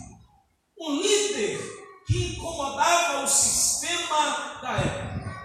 [0.80, 1.60] um líder
[2.08, 5.44] que incomodava o sistema da época,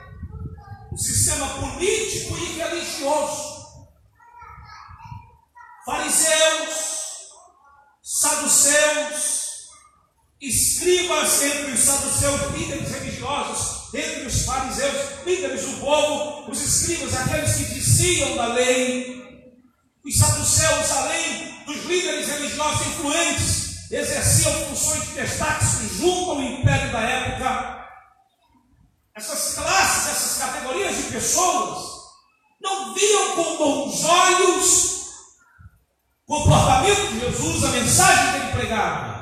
[0.93, 3.49] o sistema político e religioso.
[5.85, 6.89] Fariseus,
[8.01, 9.69] saduceus,
[10.99, 17.57] escribas entre os saduceus, líderes religiosos, entre os fariseus, líderes do povo, os escribas, aqueles
[17.57, 19.23] que diziam da lei,
[20.05, 25.65] os saduceus, além dos líderes religiosos influentes, exerciam funções de destaque
[25.99, 27.89] junto ao império da época.
[29.15, 31.99] Essas classes, essas categorias de pessoas
[32.61, 34.99] não viam com bons olhos
[36.27, 39.18] o comportamento de Jesus, a mensagem que ele pregava.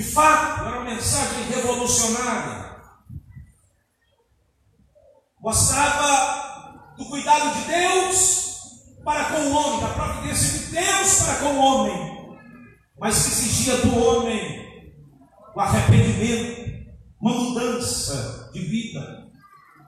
[0.00, 2.74] De fato, era uma mensagem revolucionária.
[5.38, 11.48] Mostrava do cuidado de Deus para com o homem, da providência de Deus para com
[11.48, 12.38] o homem,
[12.98, 14.88] mas que exigia do homem
[15.54, 16.90] o arrependimento,
[17.20, 19.30] uma mudança de vida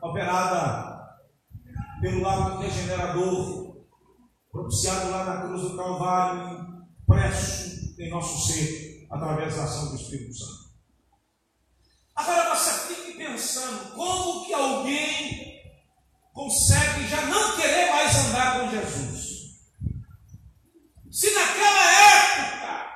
[0.02, 1.08] operada
[2.02, 3.78] pelo lado regenerador,
[4.50, 10.34] propiciado lá na cruz do Calvário, presso em nosso ser, através da ação do Espírito
[10.34, 10.72] Santo.
[12.16, 15.60] Agora você fique pensando como que alguém
[16.32, 19.32] consegue já não querer mais andar com Jesus.
[21.10, 22.92] Se naquela época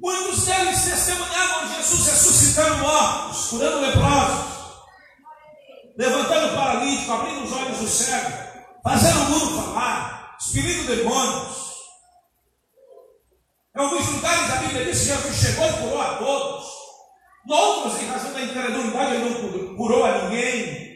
[0.00, 4.82] muitos deles testemunhavam Jesus ressuscitando mortos, curando leprosos,
[5.96, 8.32] levantando paralítico, abrindo os olhos do cego,
[8.82, 11.67] fazendo o mundo falar, expelindo demônios.
[13.78, 16.66] Em alguns lugares a Bíblia diz que Jesus chegou e curou a todos.
[17.46, 20.88] Em outros, em razão da incredulidade, ele não curou a ninguém.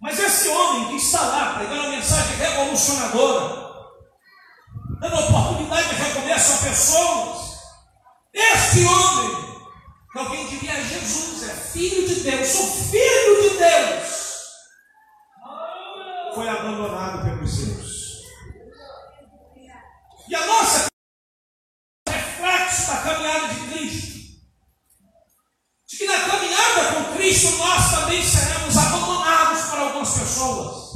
[0.00, 3.70] Mas esse homem que está lá pregando uma mensagem revolucionadora,
[5.00, 7.58] dando oportunidade de recomeço a pessoas,
[8.32, 9.60] este homem,
[10.12, 14.46] que alguém diria é Jesus, é filho de Deus, sou filho de Deus,
[16.34, 17.90] foi abandonado pelos seus.
[20.26, 20.90] E a nossa
[22.40, 24.10] reflexo da caminhada de Cristo.
[25.86, 26.18] De que na
[27.40, 30.90] Cristo nós também seremos abandonados por algumas pessoas.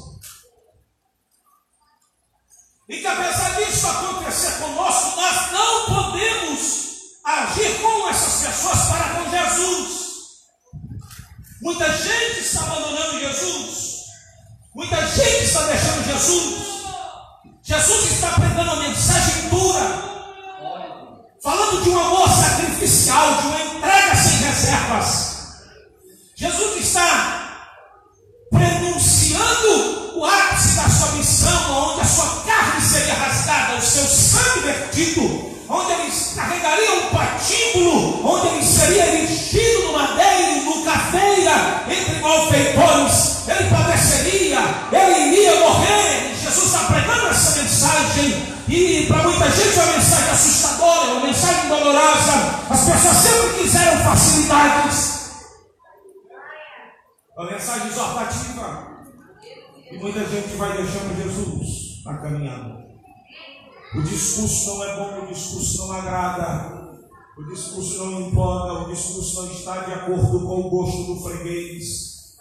[2.87, 6.91] E que apesar disso acontecer conosco, nós não podemos
[7.25, 9.91] agir com essas pessoas para com Jesus.
[11.62, 14.05] Muita gente está abandonando Jesus.
[14.75, 16.85] Muita gente está deixando Jesus.
[17.62, 20.15] Jesus está pregando uma mensagem dura
[21.43, 25.23] falando de um amor sacrificial, de uma entrega sem reservas.
[26.45, 27.71] Jesus está
[28.51, 34.61] prenunciando o ápice da sua missão, onde a sua carne seria rasgada, o seu sangue
[34.61, 35.23] vertido,
[35.71, 43.49] onde ele carregaria um patíbulo, onde ele seria erigido no madeiro, no caveira, entre malfeitores,
[43.49, 44.59] ele padeceria,
[44.93, 46.37] ele iria morrer.
[46.43, 51.27] Jesus está pregando essa mensagem e para muita gente é uma mensagem assustadora, é uma
[51.27, 52.61] mensagem dolorosa.
[52.69, 55.14] As pessoas sempre quiseram facilidades.
[57.36, 59.05] Uma mensagem exortativa.
[59.90, 62.85] E muita gente vai deixando Jesus na caminhada.
[63.94, 66.85] O discurso não é bom, o discurso não agrada.
[67.36, 72.36] O discurso não empolga, o discurso não está de acordo com o gosto do freguês.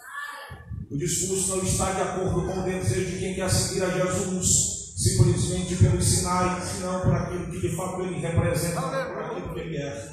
[0.88, 4.94] O discurso não está de acordo com o desejo de quem quer seguir a Jesus,
[4.96, 9.76] simplesmente pelos sinais, senão por aquilo que de fato ele representa, por aquilo que ele
[9.76, 10.12] é.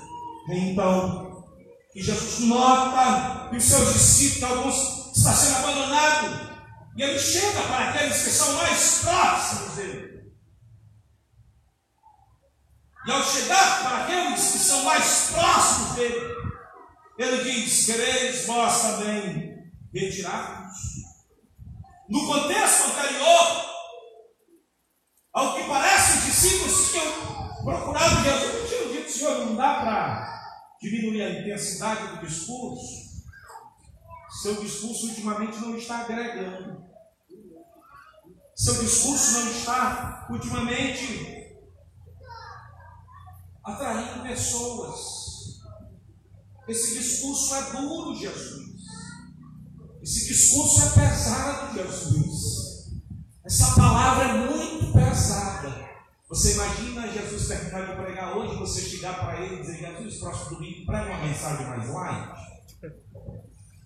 [0.49, 1.30] Então,
[1.91, 6.51] que Jesus nota que os seus discípulos, alguns, está sendo abandonado,
[6.95, 10.31] e ele chega para aqueles que são mais próximos dele.
[13.05, 16.35] E ao chegar para aqueles que são mais próximos dele,
[17.17, 19.55] ele diz: Quereis vós também
[19.93, 20.77] retirar-vos?
[22.09, 23.65] No contexto anterior,
[25.33, 30.40] ao que parece, os discípulos tinham procurado Jesus e tinham dito: Senhor, não dá para
[30.81, 33.11] diminuir a intensidade do discurso.
[34.41, 36.83] Seu discurso ultimamente não está agregando.
[38.55, 41.57] Seu discurso não está ultimamente
[43.63, 45.61] atraindo pessoas.
[46.67, 48.71] Esse discurso é duro, Jesus.
[50.01, 53.01] Esse discurso é pesado, Jesus.
[53.43, 55.90] Essa palavra é muito pesada.
[56.31, 60.55] Você imagina Jesus terminar de pregar hoje, você chegar para ele e dizer, Jesus, próximo
[60.55, 62.41] domingo, prega uma mensagem mais light?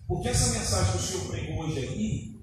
[0.06, 2.40] Porque essa mensagem que o Senhor pregou hoje aqui,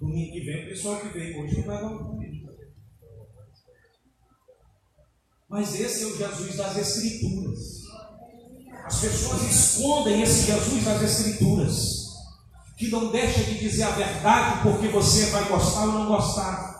[0.00, 2.22] domingo que vem, o pessoal que veio hoje não vai dar um.
[5.50, 7.82] Mas esse é o Jesus das Escrituras.
[8.86, 12.06] As pessoas escondem esse Jesus das Escrituras,
[12.78, 16.71] que não deixa de dizer a verdade porque você vai gostar ou não gostar,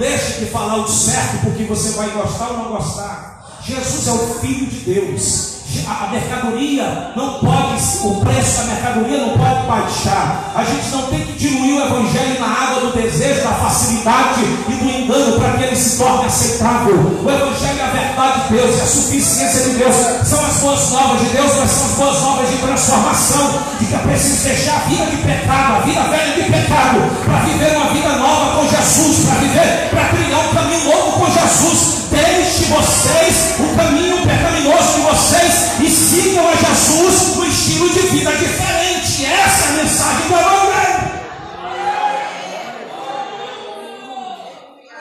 [0.00, 3.60] deixa de falar o certo porque você vai gostar ou não gostar.
[3.62, 5.60] Jesus é o Filho de Deus.
[5.86, 10.52] A mercadoria não pode, o preço da mercadoria não pode baixar.
[10.56, 14.72] A gente não tem que diluir o Evangelho na água do desejo, da facilidade e
[14.72, 16.96] do engano para que ele se torne aceitável.
[17.22, 19.94] O Evangelho é a verdade de Deus, é a suficiência de Deus,
[20.26, 23.60] são as boas novas de Deus, mas são as boas novas de transformação,
[23.90, 27.76] que é preciso deixar a vida de pecado, a vida velha de pecado, para viver
[27.76, 32.06] uma vida nova com Jesus, para viver, para criar um caminho novo com Jesus.
[32.10, 38.30] Deixe vocês o caminho pecaminoso de vocês e sigam a Jesus no estilo de vida
[38.30, 39.26] diferente.
[39.26, 41.10] Essa é a mensagem do Evangelho.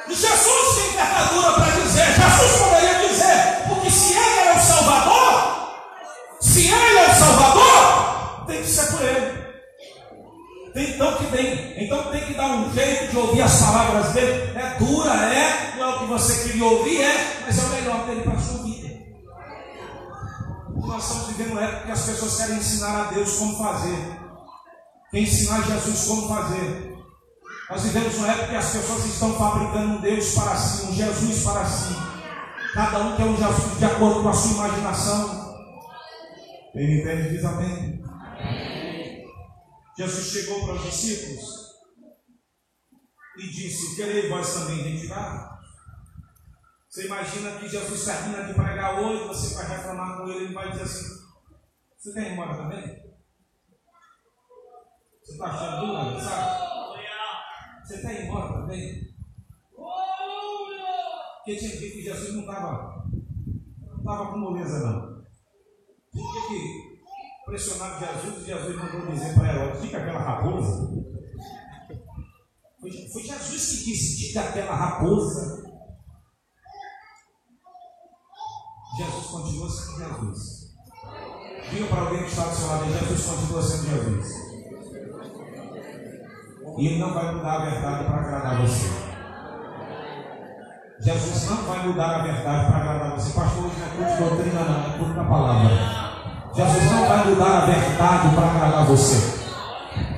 [0.10, 5.80] Jesus tem envergadura para dizer, Jesus poderia dizer, porque se ele é o Salvador,
[6.42, 7.69] se ele é o Salvador,
[8.50, 9.50] tem que ser por ele.
[10.74, 14.58] Tem, então, que tem, então tem que dar um jeito de ouvir as palavras dele.
[14.58, 18.06] É dura, é, não é o que você queria ouvir, é, mas é o melhor
[18.06, 18.90] dele para a sua vida.
[20.76, 24.20] Nós estamos vivendo uma época que as pessoas querem ensinar a Deus como fazer.
[25.12, 26.96] Quer ensinar Jesus como fazer.
[27.70, 31.44] Nós vivemos uma época que as pessoas estão fabricando um Deus para si, um Jesus
[31.44, 31.96] para si.
[32.74, 35.50] Cada um quer um Jesus de acordo com a sua imaginação.
[36.74, 37.99] Quem entende diz amém.
[39.98, 41.70] Jesus chegou para os discípulos
[43.38, 45.60] e disse: Querei vós também retirar?
[46.88, 50.72] Você imagina que Jesus termina de pregar hoje, você vai reclamar com ele, ele vai
[50.72, 51.26] dizer assim:
[51.98, 53.10] Você quer ir embora também?
[55.22, 56.70] Você está achando duro, sabe?
[57.84, 59.10] Você quer ir embora também?
[59.76, 63.06] Porque tinha que Jesus não estava
[63.88, 65.26] não estava com moleza, não.
[66.12, 66.89] Tinha que
[67.50, 70.90] pressionaram Jesus e Jesus mandou dizer para Herodes: Fica aquela raposa.
[72.80, 75.64] Foi, foi Jesus que disse: Diga aquela raposa.
[78.98, 80.60] Jesus continua sendo Jesus.
[81.70, 84.50] Diga para alguém que está do seu lado: Jesus continua sendo Jesus.
[86.78, 89.10] E Ele não vai mudar a verdade para agradar você.
[91.02, 93.34] Jesus não vai mudar a verdade para agradar você.
[93.34, 95.99] Pastor, hoje não é culto doutrina, não, é culto da palavra.
[96.60, 99.16] Jesus não vai mudar a verdade para agradar você.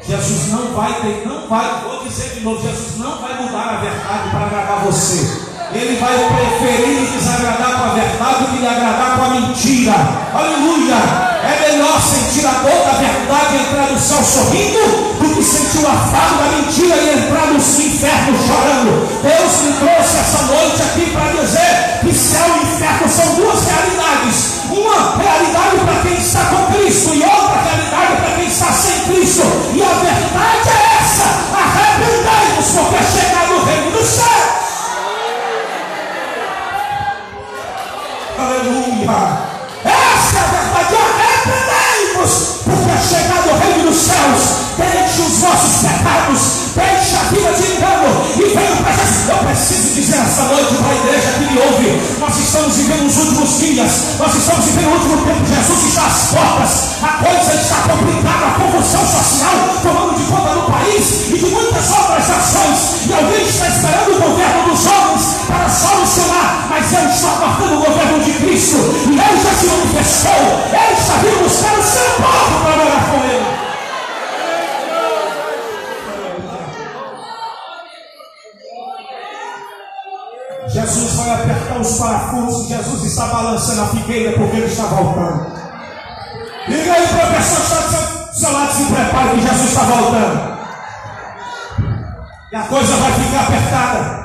[0.04, 4.30] Jesus não vai não vai, vou dizer de novo, Jesus não vai mudar a verdade
[4.32, 5.52] para agradar você.
[5.72, 9.94] Ele vai preferir desagradar com a verdade do que lhe agradar com a mentira.
[10.34, 10.96] Aleluia!
[11.44, 15.84] É melhor sentir a dor da verdade e entrar no céu sorrindo do que sentir
[15.84, 19.22] o afago da mentira e entrar no inferno chorando.
[19.24, 24.62] Deus me trouxe essa noite aqui para dizer que céu e inferno são duas realidades.
[24.70, 29.42] Uma realidade para quem está com Cristo e outra realidade para quem está sem Cristo.
[29.74, 31.26] E a verdade é essa:
[31.58, 34.62] arrependei-vos, porque é chegado o reino dos céus.
[38.38, 39.51] Aleluia!
[43.12, 44.72] Chegado o reino dos céus.
[44.78, 46.40] Deixe os vossos pecados,
[46.76, 48.08] deixe a vida de engano.
[48.40, 49.30] E venha para Jesus.
[49.30, 53.18] Eu preciso dizer essa noite para a igreja que me ouve: nós estamos vivendo os
[53.18, 55.46] últimos dias, nós estamos vivendo o último tempo.
[55.46, 56.72] Jesus está às portas,
[57.04, 61.92] a coisa está complicada, a convulsão social tomando de conta do país e de muitas
[61.92, 63.08] outras nações.
[63.08, 67.86] E alguém está esperando o governo dos homens para solucionar, mas eu estou aguardando o
[67.86, 68.78] governo de Cristo.
[69.08, 73.24] E ele já se manifestou, ele está vindo buscar o seu povo para morar com
[73.26, 73.62] ele.
[80.74, 82.68] Jesus vai apertar os parafusos.
[82.70, 85.52] Jesus está balançando a figueira porque ele está voltando.
[86.68, 89.42] Liga aí para a pessoa que está do seu, do seu lado, se prepare que
[89.42, 90.52] Jesus está voltando.
[92.52, 94.22] E a coisa vai ficar apertada.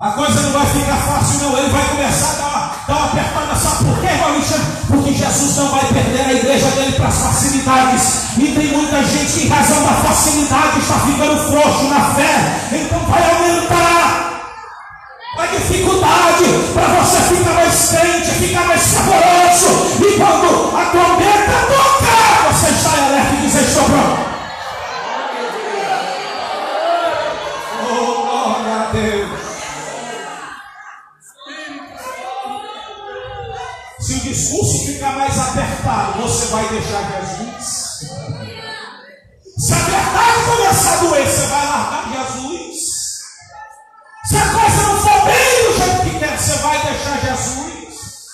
[0.00, 1.58] A coisa não vai ficar fácil, não.
[1.58, 3.54] Ele vai começar a dar dar uma apertada.
[3.56, 4.40] Sabe por quê, irmão?
[4.86, 8.38] Porque Jesus não vai perder a igreja dele para as facilidades.
[8.38, 12.60] E tem muita gente que, em razão da facilidade, está ficando frouxo na fé.
[12.72, 14.37] Então vai aumentar
[15.36, 20.04] a dificuldade para você ficar mais crente, ficar mais saboroso.
[20.04, 24.28] E quando a trombeta tocar, você está alerta e diz: Estou pronto.
[27.90, 29.38] Oh, glória a Deus.
[34.00, 37.98] Se o discurso ficar mais apertado, você vai deixar Jesus.
[39.58, 41.67] Se a verdade começar a doer, você vai.
[44.28, 48.26] Se a coisa não for bem do jeito que quer, você vai deixar Jesus.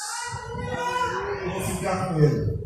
[1.53, 2.59] Vou ficar com ele.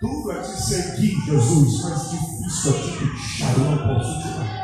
[0.00, 4.57] Tudo é te seguir, Jesus, mas difícil é te deixar, eu não posso te.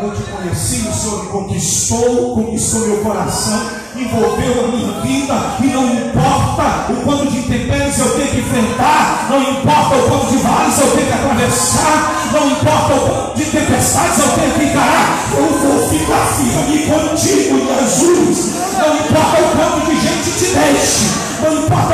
[0.00, 3.60] Eu te conheci, o Senhor me conquistou, conquistou meu coração,
[3.94, 9.26] envolveu a minha vida, e não importa o quanto de intempéries eu tenho que enfrentar,
[9.28, 13.44] não importa o quanto de vales eu tenho que atravessar, não importa o quanto de
[13.44, 18.54] tempestades eu tenho que encarar, eu vou ficar firme contigo, Jesus.
[18.78, 21.04] Não importa o quanto de gente te deixe,
[21.42, 21.92] não importa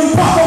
[0.00, 0.39] sair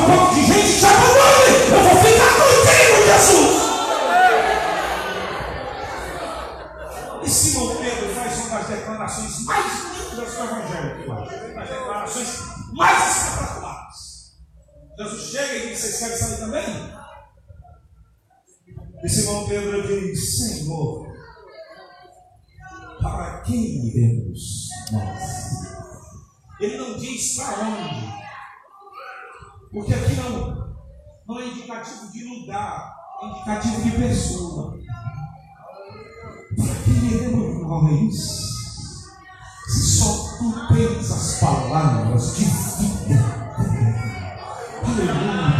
[27.41, 28.13] onde.
[29.71, 30.75] Porque aqui não,
[31.27, 34.77] não é indicativo de lugar, é indicativo de pessoa.
[36.55, 38.53] Para quem iremos nós?
[39.67, 43.43] Se só tu tens as palavras de vida.
[44.85, 45.53] Aleluia.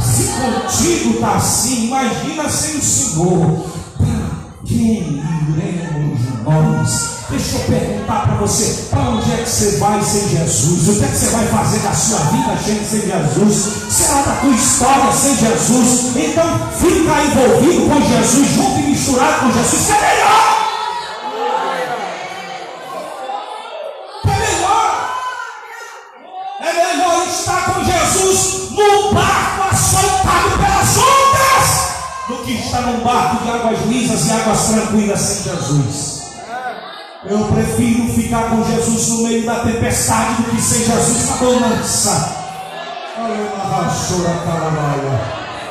[0.00, 3.70] Se contigo está assim, imagina sem o Senhor.
[3.96, 5.18] Para quem
[5.50, 7.12] iremos nós?
[7.30, 10.88] Deixa eu perguntar para você: para onde é que você vai sem Jesus?
[10.88, 13.72] O que é que você vai fazer da sua vida sem Jesus?
[13.90, 16.16] Será da tua história sem Jesus?
[16.16, 20.52] Então fica envolvido com Jesus, junto e misturado com Jesus, que é melhor.
[24.28, 24.62] É.
[32.44, 36.11] É estar num barco de águas lisas e águas tranquilas sem Jesus.
[37.24, 42.42] Eu prefiro ficar com Jesus no meio da tempestade do que sem Jesus na bonança.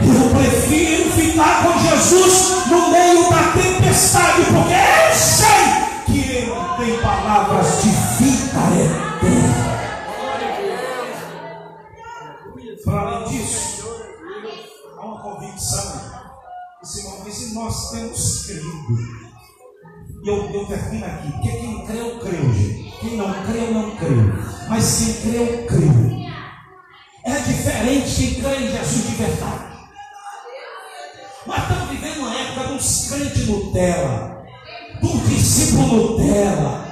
[0.01, 7.01] Eu prefiro ficar com Jesus no meio da tempestade, porque eu sei que Ele tem
[7.01, 7.89] palavras de
[8.23, 9.71] vida eterna.
[12.85, 13.83] Para além disso,
[14.97, 16.01] há uma convicção
[16.79, 19.20] que Simão diz: e nós temos crido.
[20.23, 22.93] E eu, eu termino aqui, porque quem creu, creu, gente.
[22.99, 24.31] Quem não creu, não creu.
[24.69, 26.21] Mas quem creu, creu.
[27.25, 29.71] É diferente quem crê em Jesus de verdade.
[31.47, 34.45] Nós estamos vivendo uma época de uns crentes Nutella,
[35.01, 36.85] de um discípulo Nutella.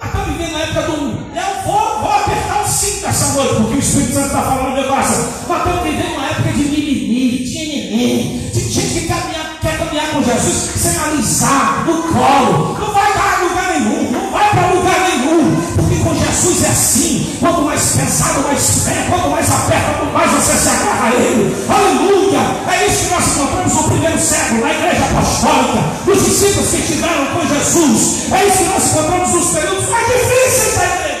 [0.00, 0.92] Nós estamos vivendo a época do.
[0.92, 4.80] Eu vou, vou apertar o cinto essa noite, porque o Espírito Santo está falando um
[4.80, 5.48] negócio.
[5.48, 9.37] Nós estamos vivendo uma época de mimimi, de neném, de gente que caminhar,
[9.78, 12.76] caminhar com Jesus sem alisar no colo.
[12.78, 15.56] Não vai dar lugar nenhum, não vai para lugar nenhum.
[15.76, 20.30] Porque com Jesus é assim: quanto mais pesado, mais pé, quanto mais aperta, quanto mais
[20.32, 21.56] você se agarra a Ele.
[21.68, 22.40] Aleluia!
[22.72, 27.26] É isso que nós encontramos no primeiro século, na igreja apostólica, os discípulos que estiveram
[27.26, 28.32] com Jesus.
[28.32, 31.18] É isso que nós encontramos nos períodos mais difíceis da igreja.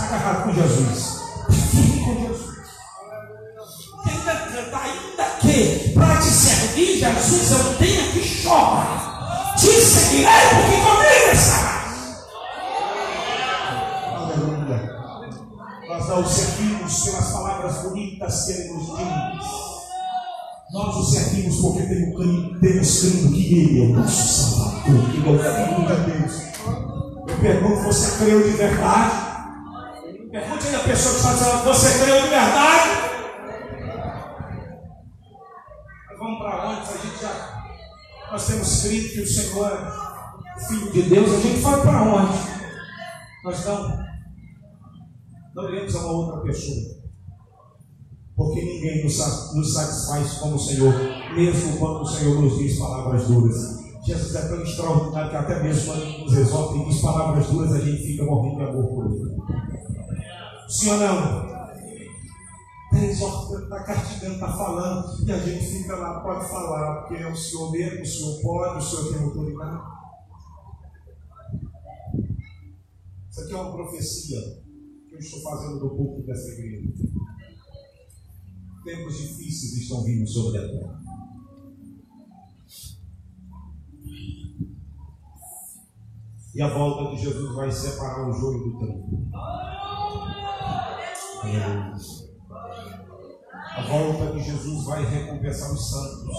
[0.00, 1.19] Agarrado com Jesus.
[4.04, 4.32] Tenta
[4.78, 9.54] ainda que para te servir, Jesus, eu tenha que chorar.
[9.58, 12.24] Te seguirei porque comigo estarás.
[14.16, 14.78] Aleluia.
[15.88, 19.70] Nós não servimos pelas palavras bonitas que ele nos diz.
[20.72, 25.96] Nós o servimos porque temos crido, que Ele é o nosso Salvador, que Ele é
[25.96, 26.32] de Deus.
[27.28, 29.14] Eu pergunto, você creu de verdade?
[30.30, 33.09] Pergunte aí a pessoa que está dizendo, você creu de verdade?
[36.20, 36.80] Vamos para onde?
[36.80, 37.64] A gente já.
[38.30, 40.10] Nós temos crido que o Senhor é
[40.68, 42.38] Filho de Deus, a gente vai para onde?
[43.42, 44.10] Nós não.
[45.54, 47.00] Não iremos a uma outra pessoa.
[48.36, 50.94] Porque ninguém nos, nos satisfaz como o Senhor,
[51.34, 53.80] mesmo quando o Senhor nos diz palavras duras.
[54.04, 57.80] Jesus é tão extraordinário que até mesmo quando nos exorta e diz palavras duras, a
[57.80, 59.36] gente fica morrendo de amor por ele.
[60.68, 61.49] Sim ou não?
[62.92, 67.36] Exortando, está castigando, está falando, e a gente fica lá, pode falar, porque é o
[67.36, 69.82] Senhor mesmo, o Senhor pode, o Senhor tem autoridade.
[73.30, 74.40] Isso aqui é uma profecia
[75.08, 76.92] que eu estou fazendo do púlpito dessa igreja.
[78.84, 81.00] Tempos difíceis estão vindo sobre a terra.
[86.52, 89.30] E a volta de Jesus vai separar o joio do trigo.
[91.42, 92.19] Aleluia.
[93.72, 96.36] A volta de Jesus vai recompensar os santos.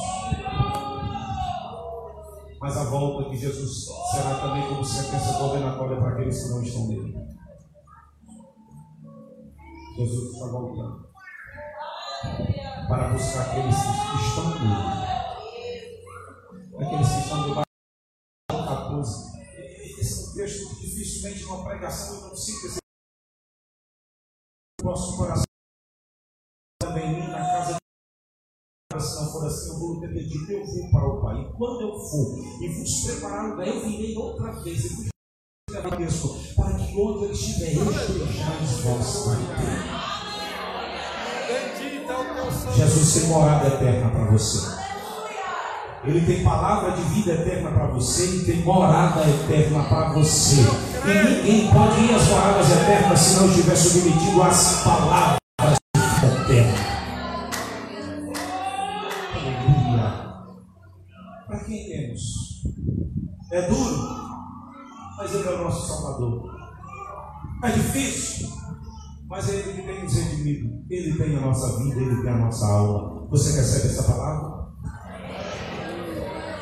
[2.60, 6.88] Mas a volta de Jesus será também como sentença condenatória para aqueles que não estão
[6.88, 7.16] nele.
[9.96, 11.10] Jesus está voltando
[12.88, 14.76] para buscar aqueles que estão nele.
[16.86, 17.66] Aqueles que estão debaixo
[18.52, 19.32] do 14.
[20.00, 22.80] Esse texto dificilmente numa pregação eu consigo esse
[24.84, 25.51] nosso coração
[29.02, 31.42] não for assim, eu vou ter dito, eu vou para o Pai.
[31.42, 35.12] E quando eu for e vos preparar lugar, eu virei outra vez e vos
[36.00, 40.12] isso, para que onde eu estiver, eu estejais vós também.
[42.76, 44.82] Jesus tem morada eterna para você.
[46.04, 50.62] Ele tem palavra de vida eterna para você e tem morada eterna para você.
[51.06, 55.41] E ninguém pode ir às moradas eternas se não estiver submetido às palavras
[63.52, 63.98] É duro,
[65.18, 66.50] mas Ele é o nosso Salvador.
[67.64, 68.50] É difícil,
[69.28, 70.84] mas Ele tem nos redimido.
[70.90, 73.28] Ele tem a nossa vida, Ele tem a nossa alma.
[73.30, 74.62] Você recebe essa palavra?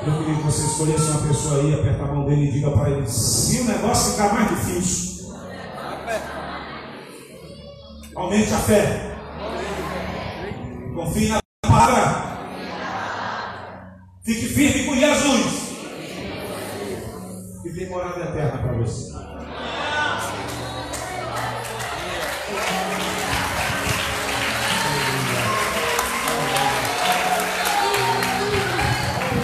[0.01, 2.89] Eu queria que você escolhesse uma pessoa aí, aperta a mão dele e diga para
[2.89, 5.33] ele: se o negócio ficar mais difícil,
[8.15, 9.17] aumente a fé.
[10.95, 12.29] Confie na palavra.
[14.23, 15.68] Fique firme com Jesus.
[17.69, 19.11] E tem morada eterna para você.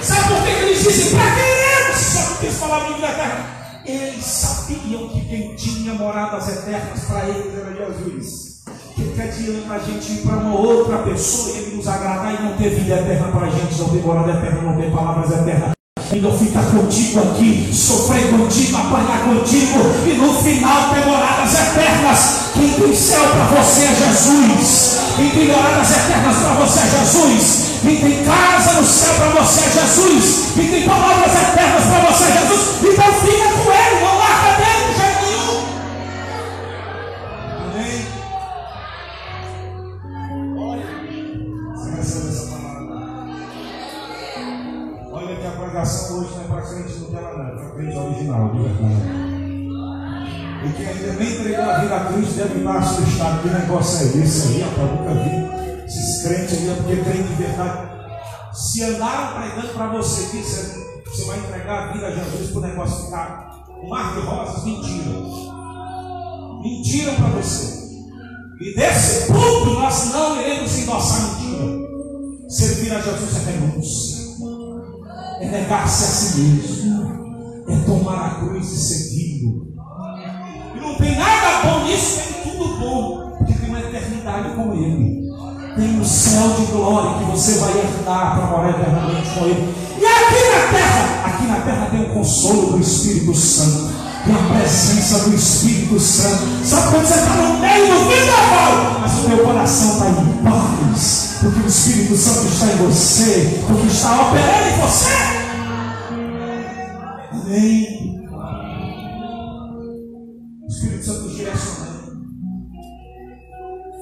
[0.02, 3.46] Sabe por que que eles dizem para eles só quis falar vida eterna?
[3.86, 8.64] Eles sabiam que quem tinha moradas eternas para eles era Jesus.
[8.96, 12.44] Que, que adianta a gente ir para uma outra pessoa e ele nos agradar e
[12.44, 15.76] não ter vida eterna para a gente, não ter morada eterna, não ter palavras eternas.
[16.12, 22.52] Ainda ficar contigo aqui, sofrer contigo, apanhar contigo e no final ter moradas eternas.
[22.54, 24.98] Quem tem céu para você é Jesus.
[25.16, 27.66] Quem tem moradas eternas para você é Jesus.
[27.82, 30.52] Quem tem casa no céu para você é Jesus.
[30.56, 32.62] Quem tem palavras eternas para você é Jesus.
[32.84, 34.15] Então fica com ele, não
[47.86, 49.26] crente original, de verdade.
[50.66, 53.42] E quem ainda nem entregou a vida a Cristo deve estar assustado.
[53.44, 54.62] Que negócio é esse aí?
[54.62, 57.96] Eu nunca vi esses crentes aí, é porque crente de verdade.
[58.54, 62.62] Se andaram pregando para você que você, vai entregar a vida a Jesus para o
[62.62, 65.12] negócio ficar um mar de rosas, mentira.
[66.62, 67.86] Mentiram para você.
[68.60, 71.86] E desse ponto nós não iremos endossar mentira.
[72.50, 74.16] Servir a Jesus é renúncia
[75.40, 77.05] é negar-se a si mesmo,
[77.86, 79.68] tomar a cruz e segui-lo.
[80.76, 85.26] E não tem nada bom nisso, tem tudo bom, porque tem uma eternidade com Ele.
[85.76, 89.76] Tem um céu de glória que você vai herdar para morar eternamente com Ele.
[89.98, 93.94] E aqui na terra, aqui na terra tem o consolo do Espírito Santo.
[94.26, 96.66] Tem a presença do Espírito Santo.
[96.66, 101.26] Sabe quando você está no meio do vendaval, mas o teu coração está em paz
[101.46, 105.45] porque o Espírito Santo está em você, porque está operando em você.
[107.46, 108.26] Amém.
[110.64, 112.24] O Espírito Santo nos direcionando,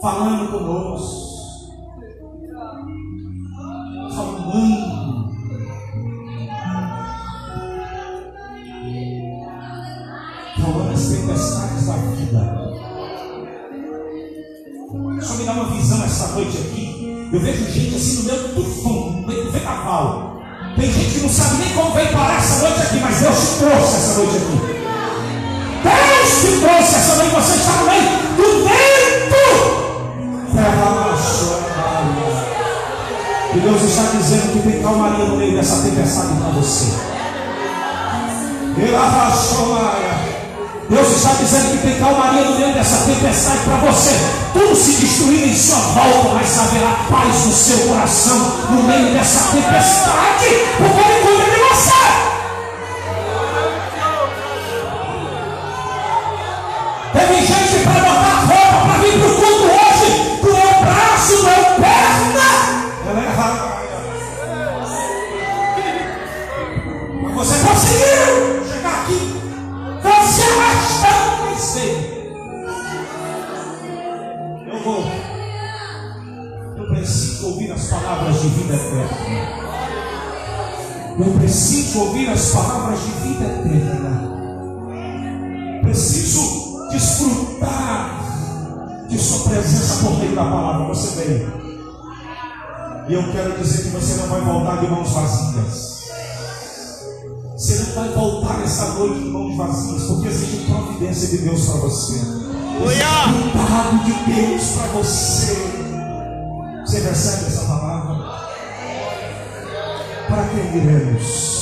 [0.02, 1.74] falando conosco,
[4.15, 5.34] falando.
[10.56, 12.41] Falando as tempestades da vida.
[15.22, 17.30] Só me dá uma visão essa noite aqui.
[17.34, 20.34] Eu vejo gente assim no meio do tufão, no meio do vendaval.
[20.78, 21.73] Tem gente que não sabe nem
[23.54, 24.58] te trouxe essa noite aqui.
[25.84, 28.04] Deus te trouxe essa noite, você está no meio
[28.38, 29.46] do vento.
[33.56, 36.94] E Deus está dizendo que tem calmaria no meio dessa tempestade para você.
[40.90, 44.16] Deus está dizendo que tem calmaria no meio dessa tempestade para você.
[44.54, 48.38] Tudo se destruindo em sua volta, mas haverá paz no seu coração
[48.72, 50.48] no meio dessa tempestade,
[50.78, 52.03] porque Ele cuida de você.
[57.14, 60.10] Teve gente para botar roupa para vir para o culto hoje,
[60.41, 62.49] doeu braço, doeu perna.
[63.07, 63.64] Ela é errada.
[67.22, 69.19] Mas você conseguiu chegar aqui.
[70.02, 71.98] Você arrastando mas veio.
[74.68, 75.03] Eu vou.
[76.77, 79.10] Eu preciso ouvir as palavras de vida eterna.
[81.19, 84.23] Eu preciso ouvir as palavras de vida eterna.
[89.14, 90.88] De Sua presença por meio da palavra.
[90.88, 91.64] Você veio.
[93.07, 96.03] E eu quero dizer que você não vai voltar de mãos vazias.
[97.56, 101.80] Você não vai voltar essa noite de mãos vazias, porque existe providência de Deus para
[101.81, 102.14] você.
[102.14, 105.57] Existe cuidado de Deus para você.
[106.85, 108.15] Você recebe essa palavra?
[110.27, 111.53] Para quem iremos?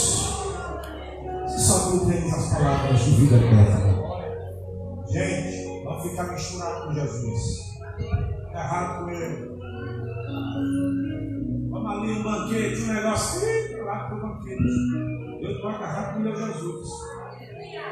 [1.48, 4.02] Se só tu tens as palavras de vida eterna.
[5.11, 5.61] Gente,
[5.92, 7.72] não ficar misturado com Jesus.
[8.50, 9.52] Agarrado com ele.
[11.70, 13.42] Vamos ali um banquete, um negócio.
[13.42, 15.42] Ih, lá, tudo filhos.
[15.42, 16.88] Eu estou agarrado com meu Jesus.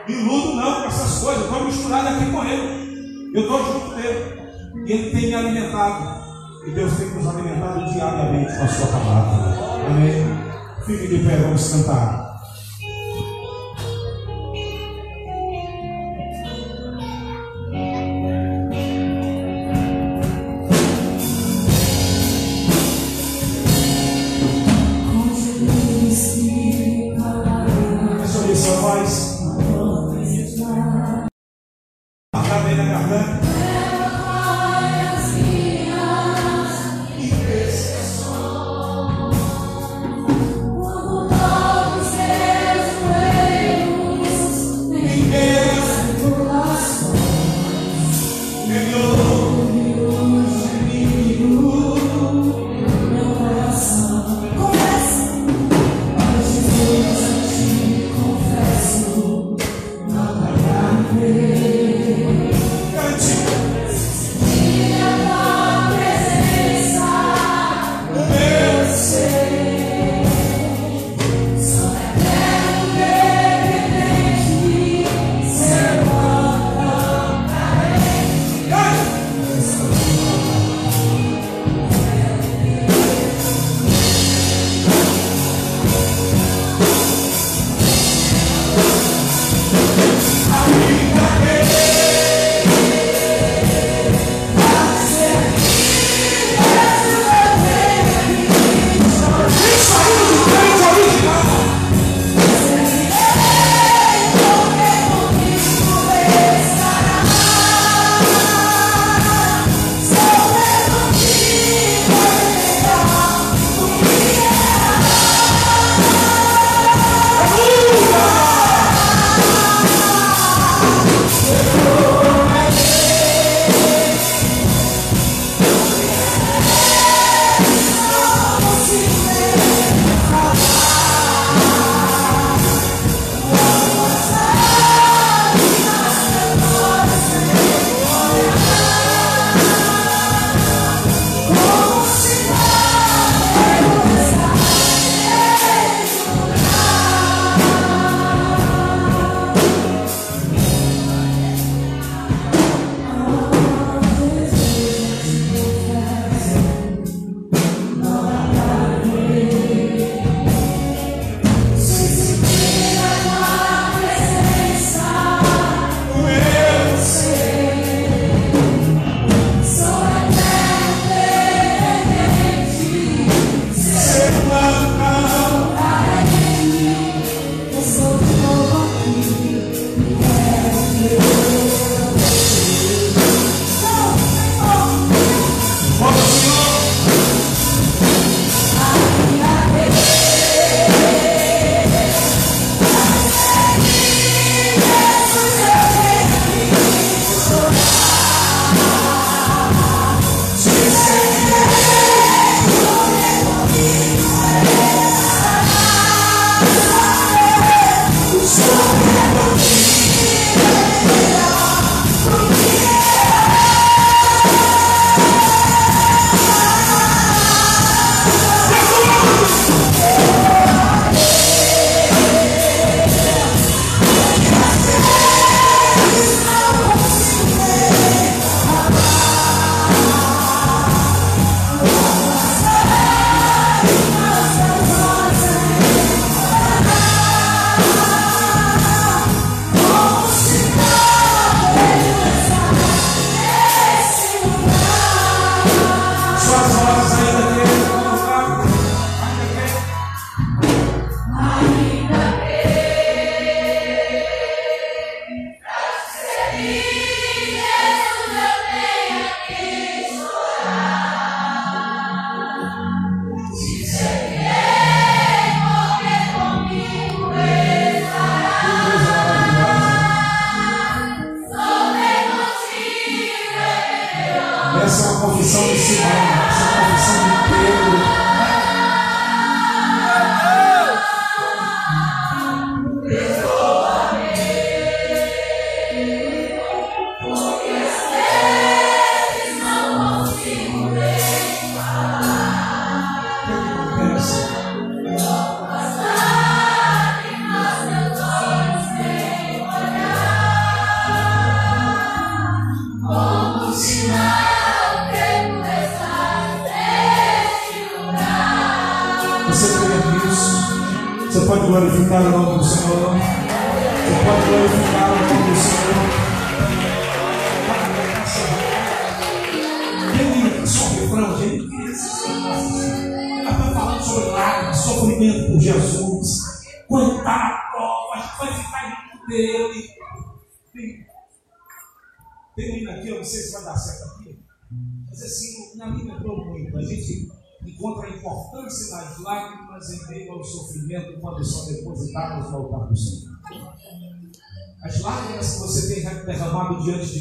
[0.07, 3.31] Me iludo não com essas coisas, eu estou misturado aqui com ele.
[3.33, 4.39] Eu estou junto dele.
[4.85, 6.19] E ele tem me alimentado.
[6.65, 9.87] E Deus tem nos alimentado diariamente com a sua palavra.
[9.87, 10.25] Amém.
[10.85, 12.28] Fique de pé, vamos cantar.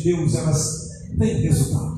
[0.09, 1.98] Deus, elas têm resultado.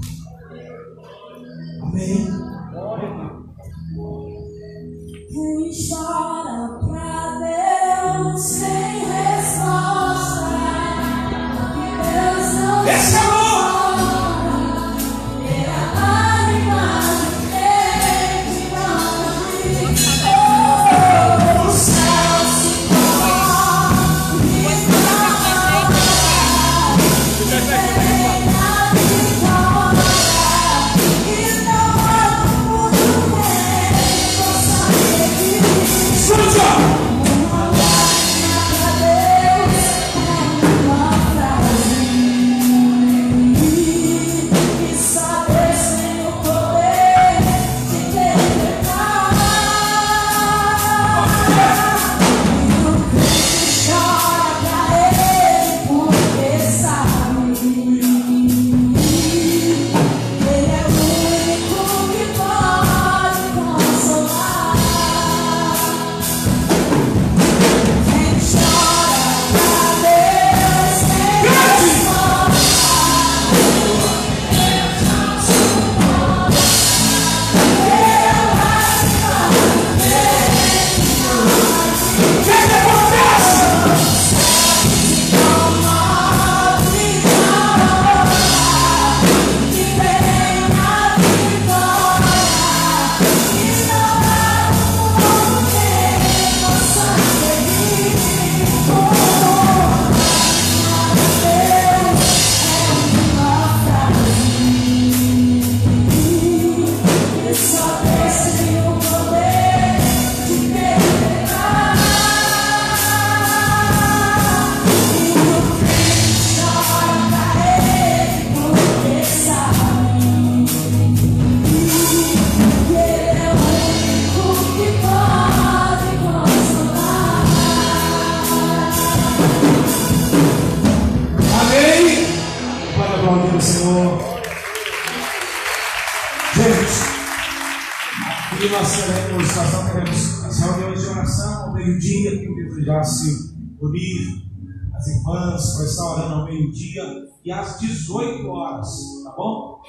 [146.40, 147.02] Ao meio-dia
[147.44, 148.88] e às 18 horas,
[149.24, 149.80] tá bom?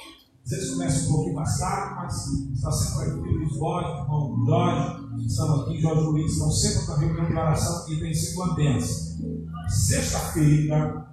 [0.44, 4.44] Às vezes começa um pouquinho mais tarde, mas está sempre aqui o Borges, o irmão
[4.46, 8.54] Jorge, estão aqui, Jorge Luiz, estão sempre na reunião de oração e tem sido uma
[8.54, 9.12] bênção.
[9.68, 11.12] Sexta-feira,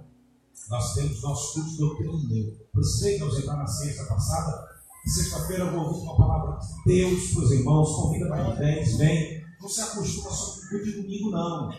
[0.68, 2.52] nós temos nosso culto doutrina.
[2.72, 4.68] Precisei me ausentar na sexta passada.
[5.06, 7.96] Sexta-feira eu vou ouvir uma palavra de Deus para os irmãos.
[7.96, 9.44] Convida para 10, vem.
[9.60, 11.70] Não se acostuma só com o culto de domingo, não.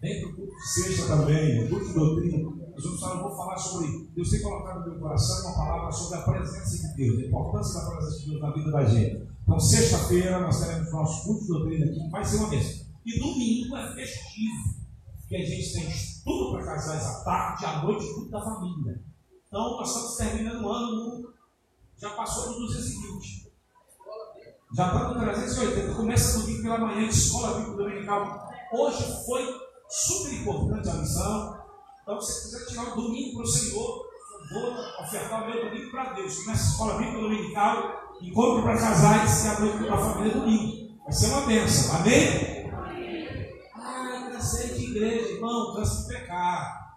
[0.00, 2.63] Vem para o culto de sexta também, o culto de doutrina.
[3.00, 4.08] Falar, eu vou falar sobre.
[4.14, 7.80] Deus tem colocado no meu coração uma palavra sobre a presença de Deus, a importância
[7.80, 9.28] da presença de Deus na vida da gente.
[9.42, 12.86] Então, sexta-feira, nós teremos nosso culto de doutrina aqui, vai ser uma vez.
[13.04, 14.74] E domingo é festivo
[15.28, 19.02] que a gente tem estudo para casais à tarde, à noite, tudo da família.
[19.48, 21.34] Então, nós estamos terminando o ano, no-
[21.98, 23.52] já passou do 220.
[24.76, 25.94] Já está no 380.
[25.94, 28.48] Começa domingo pela manhã, escola bíblica dominical.
[28.72, 29.46] Hoje foi
[29.88, 31.63] super importante a missão.
[32.04, 34.06] Então, se você quiser tirar o domingo para o Senhor,
[34.52, 36.36] vou ofertar o meu domingo para Deus.
[36.40, 40.98] Começa a escola bíblica dominical, encontro para casais e a para a família domingo.
[41.02, 41.96] Vai ser uma bênção.
[41.96, 42.70] Amém?
[43.74, 46.94] Ah, cansei de igreja, irmão, canso de pecar,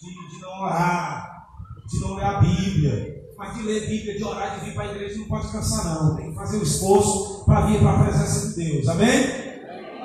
[0.00, 1.46] de, de não orar,
[1.86, 3.18] de não ler a Bíblia.
[3.36, 5.84] Mas de ler a Bíblia, de orar, de vir para a igreja, não pode cansar,
[5.84, 6.16] não.
[6.16, 8.88] Tem que fazer o esforço para vir para a presença de Deus.
[8.88, 9.47] Amém?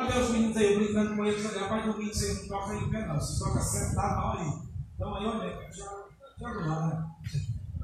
[0.04, 3.08] Olha os meninos aí, eu brincando com eles, rapaz, domingo vocês não tocam em pé,
[3.08, 3.16] não.
[3.16, 4.54] Vocês tocam sentado mal aí.
[4.96, 6.04] Então aí, olha, já,
[6.38, 7.10] já não, né?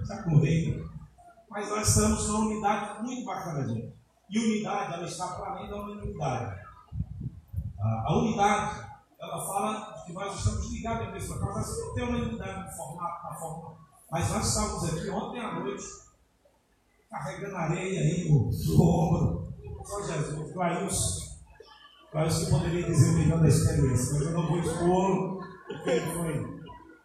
[0.05, 0.91] Já correndo.
[1.49, 3.93] Mas nós estamos numa unidade muito bacana, gente.
[4.29, 6.61] E unidade, ela está para além da unidade.
[7.79, 8.85] A, unidade,
[9.17, 11.61] ela fala que nós estamos ligados à mesma causa.
[11.61, 13.77] Você não tem uma unidade no formato, na forma.
[14.11, 15.85] Mas nós estávamos aqui ontem à noite,
[17.09, 18.49] carregando areia aí no,
[18.81, 19.53] ombro.
[19.85, 21.28] Só Jesus, Clailson.
[22.11, 26.59] Que eu poderia dizer melhor da experiência, mas eu não vou expor, porque foi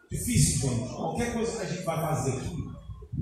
[0.09, 0.89] difícil, gente.
[0.95, 2.65] Qualquer coisa que a gente vai fazer aqui,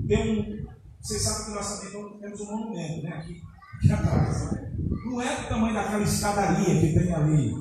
[0.08, 0.74] tem um.
[1.00, 3.10] Vocês sabem que nós também temos um monumento, né?
[3.10, 3.42] Aqui,
[3.76, 4.50] aqui atrás.
[5.04, 7.54] Não é do tamanho daquela escadaria que tem ali.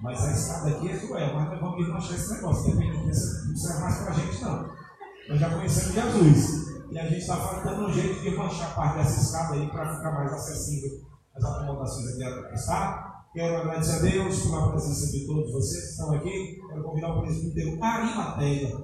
[0.00, 2.74] Mas a escada aqui é cruel, mas nós vamos desmanchar esse negócio.
[2.74, 4.70] Depende disso, não serve mais para a gente, não.
[5.28, 6.64] Nós já conhecemos Jesus.
[6.90, 10.12] E a gente está faltando um jeito de manchar parte dessa escada aí para ficar
[10.12, 11.00] mais acessível
[11.34, 13.03] as acomodações aqui atrás, tá?
[13.34, 16.62] Quero agradecer a Deus pela presença de todos vocês que estão aqui.
[16.68, 18.76] Quero convidar o presbítero Arimateia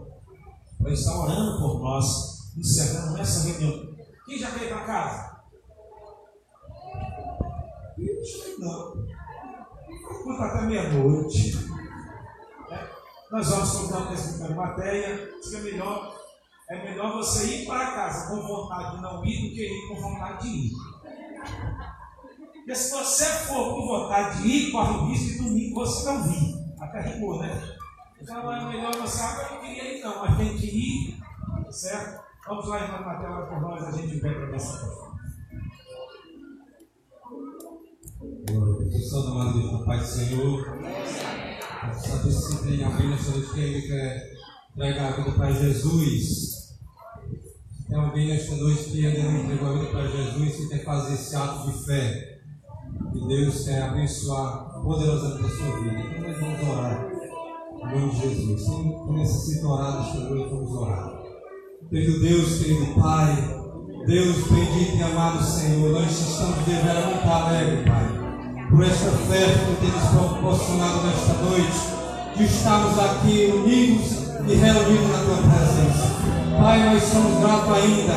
[0.76, 3.94] para estar orando por nós, encerrando essa reunião.
[4.26, 5.42] Quem já veio para casa?
[7.96, 9.06] Ixi, não.
[10.24, 11.56] Conta até meia-noite.
[12.72, 12.88] É.
[13.30, 15.30] Nós vamos convidar o presbítero Arimateia.
[15.40, 16.16] Diz que é melhor,
[16.70, 19.94] é melhor você ir para casa com vontade de não ir do que ir com
[19.94, 20.72] vontade de ir.
[22.70, 26.22] Porque se você for com vontade de ir, corre o risco de domingo você não
[26.22, 26.54] vir.
[26.78, 27.76] Até rimou, né?
[28.22, 31.18] Então é melhor você, ah, eu não queria ir não, mas tem que ir,
[31.72, 32.22] certo?
[32.46, 34.80] Vamos lá, irmã Matheus, por nós, a gente vem para nossa a
[38.46, 39.10] Deus.
[39.10, 40.78] Santo amado Pai do Senhor.
[41.92, 44.30] Se tem alguém nessa noite que quer
[44.76, 46.78] entregar a vida para Jesus.
[47.88, 51.14] Tem alguém nesta noite que ainda não entregou a vida para Jesus e quer fazer
[51.14, 52.29] esse ato de fé.
[53.12, 56.00] E Deus quer abençoar poderosamente a sua vida.
[56.00, 57.06] Então nós vamos orar.
[57.82, 58.64] Em nome de Jesus.
[58.64, 61.20] Quem necessita orar nesta noite, vamos orar.
[61.90, 63.60] Querido Deus, querido Pai,
[64.06, 69.58] Deus bendito e amado Senhor, nós estamos de vera muito alegres, Pai, por esta festa
[69.58, 76.10] que tem nos proporcionado nesta noite, de estarmos aqui unidos e reunidos na Tua presença.
[76.60, 78.14] Pai, nós somos gratos ainda,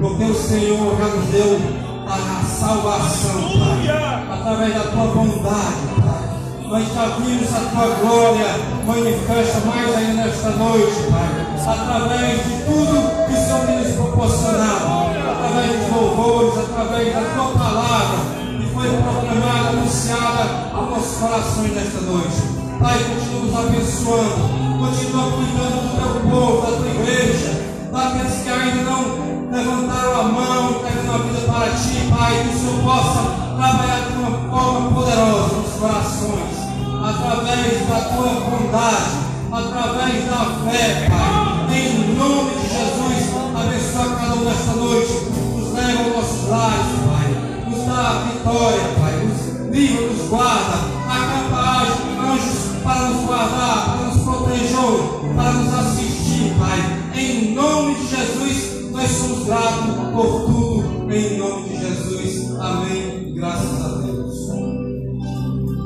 [0.00, 1.58] porque o Senhor já nos deu
[2.06, 6.34] a salvação, Pai, através da Tua bondade, Pai.
[6.68, 8.46] Nós já vimos a Tua glória
[8.86, 15.14] manifesta mais ainda nesta noite, Pai, através de tudo que o Senhor tem nos proporcionado,
[15.30, 18.18] através dos louvores, através da Tua palavra,
[18.58, 22.64] que foi proclamada, anunciada aos nossos corações nesta noite.
[22.80, 28.82] Pai, continua nos abençoando, continua cuidando do Teu povo, da Tua igreja, daqueles que ainda
[28.82, 34.10] não levantaram a mão, entregando a vida para Ti, Pai, que o Senhor possa trabalhar
[34.10, 36.56] de uma forma poderosa nos corações,
[37.02, 41.76] através da Tua bondade, através da fé, Pai.
[41.76, 45.12] Em nome de Jesus, abençoa cada um nesta noite,
[45.56, 50.76] nos leva aos nossos lares, Pai, nos dá a vitória, Pai, nos livra, nos guarda,
[51.08, 51.86] acampa
[52.20, 57.18] anjos para nos guardar, para nos proteger, para nos assistir, Pai.
[57.18, 61.10] Em nome de Jesus, nós somos gratos por tudo.
[61.10, 61.83] Em nome de Jesus.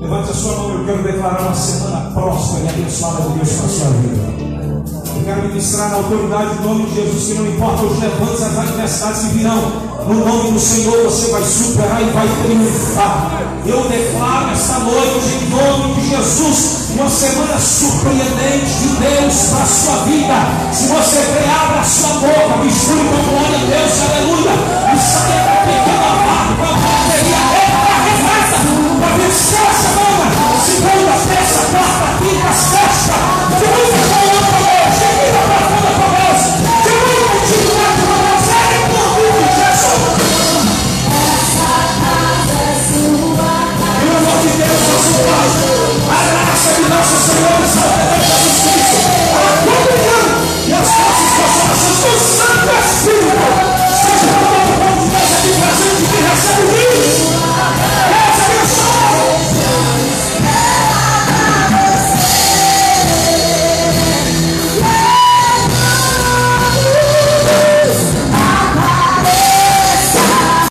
[0.08, 3.66] Levante a sua mão, eu quero declarar uma semana próspera e abençoada de Deus para
[3.66, 4.24] a sua vida.
[5.18, 8.44] Eu quero ministrar na autoridade do nome de Jesus, que não importa os levantes e
[8.44, 9.60] as adversidades que virão,
[10.08, 13.42] no nome do Senhor você vai superar e vai triunfar.
[13.66, 19.66] Eu declaro esta noite, em nome de Jesus, uma semana surpreendente de Deus para a
[19.66, 20.34] sua vida.
[20.72, 24.56] Se você crê, abra a sua boca, misture com glória a Deus, aleluia.